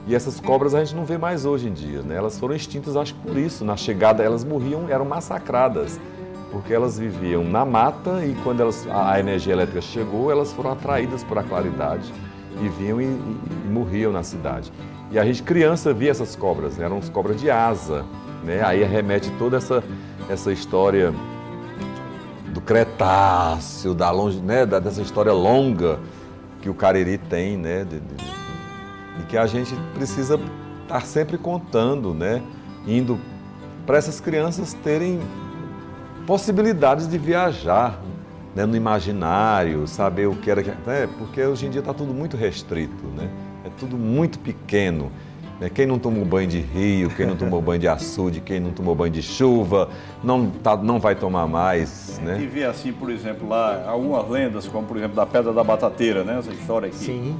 [0.08, 2.16] E essas cobras a gente não vê mais hoje em dia, né?
[2.16, 3.64] Elas foram extintas, acho que por isso.
[3.64, 6.00] Na chegada elas morriam, eram massacradas,
[6.52, 11.24] porque elas viviam na mata e quando elas, a energia elétrica chegou, elas foram atraídas
[11.24, 12.12] por a claridade
[12.62, 13.08] e vinham e, e-
[13.66, 14.72] e morriam na cidade.
[15.12, 16.86] E a gente criança via essas cobras, né?
[16.86, 18.06] eram as cobras de asa,
[18.44, 18.62] né?
[18.64, 19.84] Aí remete toda essa,
[20.30, 21.14] essa história
[22.54, 24.66] do Cretáceo, da longe, né?
[24.66, 26.00] da- dessa história longa
[26.62, 27.84] que o Cariri tem, né?
[27.84, 28.32] de- de-
[29.20, 30.40] e que a gente precisa
[30.84, 32.42] estar sempre contando, né?
[32.88, 33.20] Indo
[33.86, 35.20] para essas crianças terem
[36.26, 38.00] possibilidades de viajar
[38.56, 38.66] né?
[38.66, 40.62] no imaginário, saber o que era.
[40.64, 41.08] que- Né?
[41.18, 43.30] Porque hoje em dia está tudo muito restrito, né?
[43.66, 45.12] É tudo muito pequeno.
[45.60, 45.70] né?
[45.70, 48.96] Quem não tomou banho de rio, quem não tomou banho de açude, quem não tomou
[48.96, 49.90] banho de chuva,
[50.24, 52.50] não, tá, não vai tomar mais, A gente né?
[52.52, 56.40] vê assim, por exemplo, lá algumas lendas, como por exemplo da Pedra da Batateira, né?
[56.40, 56.96] Essa história aqui.
[56.98, 57.36] Sim.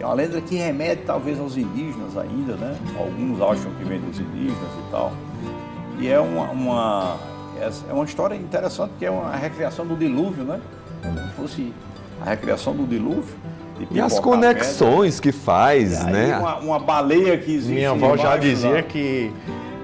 [0.00, 2.76] É uma lenda que remete talvez aos indígenas ainda, né?
[2.98, 4.56] Alguns acham que vem dos indígenas
[4.86, 5.12] e tal.
[5.98, 7.16] E é uma, uma-
[7.88, 10.60] é uma história interessante, que é uma recriação do dilúvio, né?
[11.02, 11.72] Como se fosse
[12.20, 13.34] a recriação do dilúvio.
[13.90, 16.00] E as conexões que faz.
[16.00, 16.38] E né?
[16.38, 18.82] uma, uma baleia que existe Minha avó já dizia lá.
[18.82, 19.30] que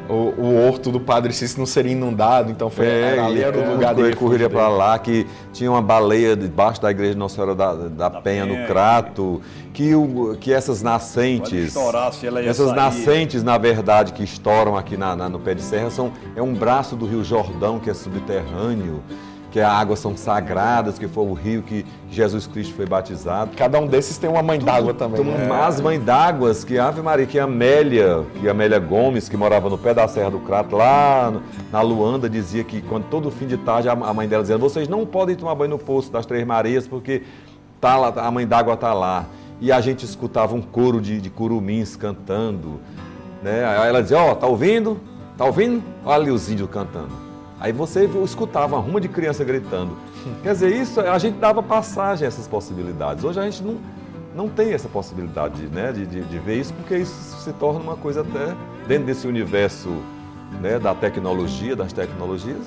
[0.08, 3.72] o, o horto do Padre Cícero não seria inundado, então foi, era, ali era o
[3.72, 4.16] lugar ele dele.
[4.16, 8.10] correria para lá, que tinha uma baleia debaixo da igreja de Nossa Senhora da, da,
[8.10, 9.40] Penha, Penha, no Crato,
[9.72, 12.76] que, o, que essas nascentes, estourasse, ela ia essas sair.
[12.76, 16.52] nascentes, na verdade, que estouram aqui na, na- no pé de serra, são, é um
[16.54, 19.02] braço do Rio Jordão, que é subterrâneo,
[19.52, 23.50] que a água são sagradas, que foi o rio que Jesus Cristo foi batizado.
[23.54, 25.20] Cada um desses tem uma mãe d'água também.
[25.20, 25.62] Então, né?
[25.62, 29.92] As mães d'água, que Ave Maria, que Amélia, que Amélia Gomes, que morava no pé
[29.92, 31.34] da Serra do Crato, lá
[31.70, 35.04] na Luanda, dizia que quando todo fim de tarde a mãe dela dizia: vocês não
[35.04, 37.22] podem tomar banho no poço das Três Marias, porque
[37.78, 39.26] tá lá, a mãe d'água está lá.
[39.60, 42.80] E a gente escutava um coro de, de curumins cantando.
[43.42, 43.66] Né?
[43.66, 44.98] Aí ela dizia: Ó, tá ouvindo?
[45.36, 45.82] Tá ouvindo?
[46.06, 47.21] Olha ali os índios cantando.
[47.62, 49.96] Aí você escutava uma ruma de criança gritando.
[50.42, 53.22] Quer dizer, isso a gente dava passagem a essas possibilidades.
[53.22, 53.76] Hoje a gente não,
[54.34, 57.96] não tem essa possibilidade né, de, de, de ver isso, porque isso se torna uma
[57.96, 58.56] coisa até
[58.88, 59.88] dentro desse universo
[60.60, 62.58] né, da tecnologia, das tecnologias.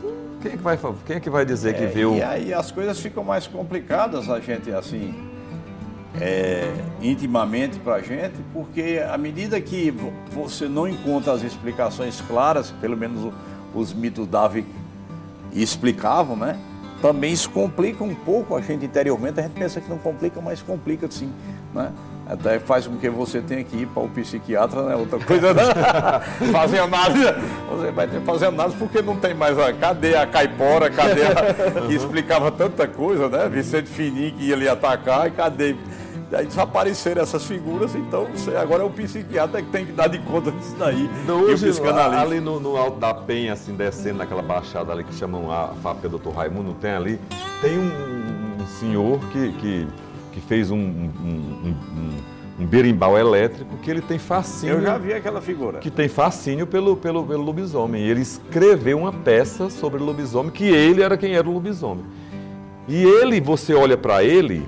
[0.41, 2.15] Quem é que vai, quem é que vai dizer que É, viu?
[2.15, 5.13] E aí as coisas ficam mais complicadas a gente assim
[6.21, 6.71] é,
[7.01, 12.71] intimamente para a gente, porque à medida que vo- você não encontra as explicações claras,
[12.79, 13.33] pelo menos
[13.73, 14.25] os mitos
[15.55, 16.57] Davi explicavam, né?
[17.01, 19.39] Também isso complica um pouco a gente interiormente.
[19.39, 21.31] A gente pensa que não complica, mas complica sim,
[21.73, 21.91] né?
[22.27, 24.95] Até faz com que você tenha que ir para o psiquiatra, né?
[24.95, 25.61] Outra coisa, né?
[26.51, 27.23] fazer análise.
[27.69, 29.71] Você vai ter que fazer análise porque não tem mais a.
[29.71, 30.89] Cadê a caipora?
[30.89, 31.81] Cadê a.
[31.87, 33.47] que explicava tanta coisa, né?
[33.47, 35.75] Vicente Fininho que ia lhe atacar e cadê?
[36.33, 40.19] Aí desapareceram essas figuras, então você agora é o psiquiatra que tem que dar de
[40.19, 41.09] conta disso daí.
[41.27, 41.65] Não, e o hoje,
[42.19, 46.09] ali no, no alto da penha, assim, descendo naquela baixada ali que chamam a fábrica
[46.09, 46.29] Dr.
[46.35, 47.19] Raimundo, tem ali,
[47.61, 49.87] tem um, um senhor que, que,
[50.33, 51.11] que fez um, um,
[51.63, 51.75] um,
[52.59, 54.75] um- berimbau elétrico que ele tem fascínio.
[54.75, 55.79] Eu já vi aquela figura.
[55.79, 58.01] que tem fascínio pelo, pelo, pelo lobisomem.
[58.01, 62.05] E ele escreveu uma peça sobre o lobisomem, que ele era quem era o lobisomem.
[62.87, 64.65] E ele, você olha para ele,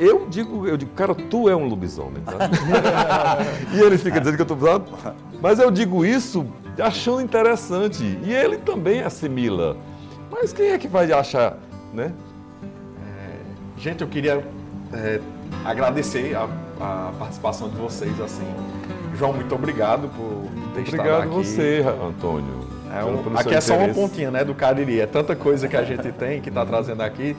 [0.00, 2.36] eu digo, eu digo, cara, tu é um lobisomem, tá?
[3.72, 5.16] e ele fica dizendo que eu tô sabe?
[5.40, 6.46] Mas eu digo isso
[6.78, 8.18] achando interessante.
[8.24, 9.76] E ele também assimila.
[10.30, 11.56] Mas quem é que vai achar,
[11.92, 12.12] né?
[13.80, 14.44] Gente, eu queria
[14.92, 15.20] é,
[15.64, 16.44] agradecer a,
[16.78, 18.44] a participação de vocês, assim.
[19.16, 21.30] João, muito obrigado por ter estado Obrigado aqui.
[21.30, 22.68] você, Antônio.
[22.94, 25.00] É um- aqui é só uma pontinha, né, do Cariri.
[25.00, 27.34] É tanta coisa que a gente tem que está trazendo aqui.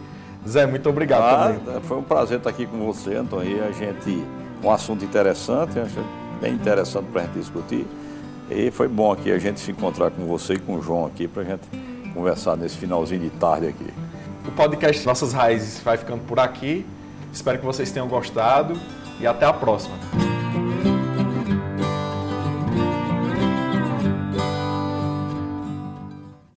[0.47, 1.81] Zé, muito obrigado Ah, também.
[1.83, 3.57] foi um prazer estar aqui com você, Antônio.
[3.57, 4.25] E a gente,
[4.63, 5.99] um assunto interessante, acho
[6.41, 7.85] bem interessante para a gente discutir.
[8.49, 11.27] E foi bom aqui a gente se encontrar com você e com o João aqui
[11.27, 11.67] para a gente
[12.13, 13.87] conversar nesse finalzinho de tarde aqui.
[14.47, 16.85] O podcast Nossas Raízes vai ficando por aqui.
[17.31, 18.73] Espero que vocês tenham gostado
[19.19, 20.20] e até a próxima.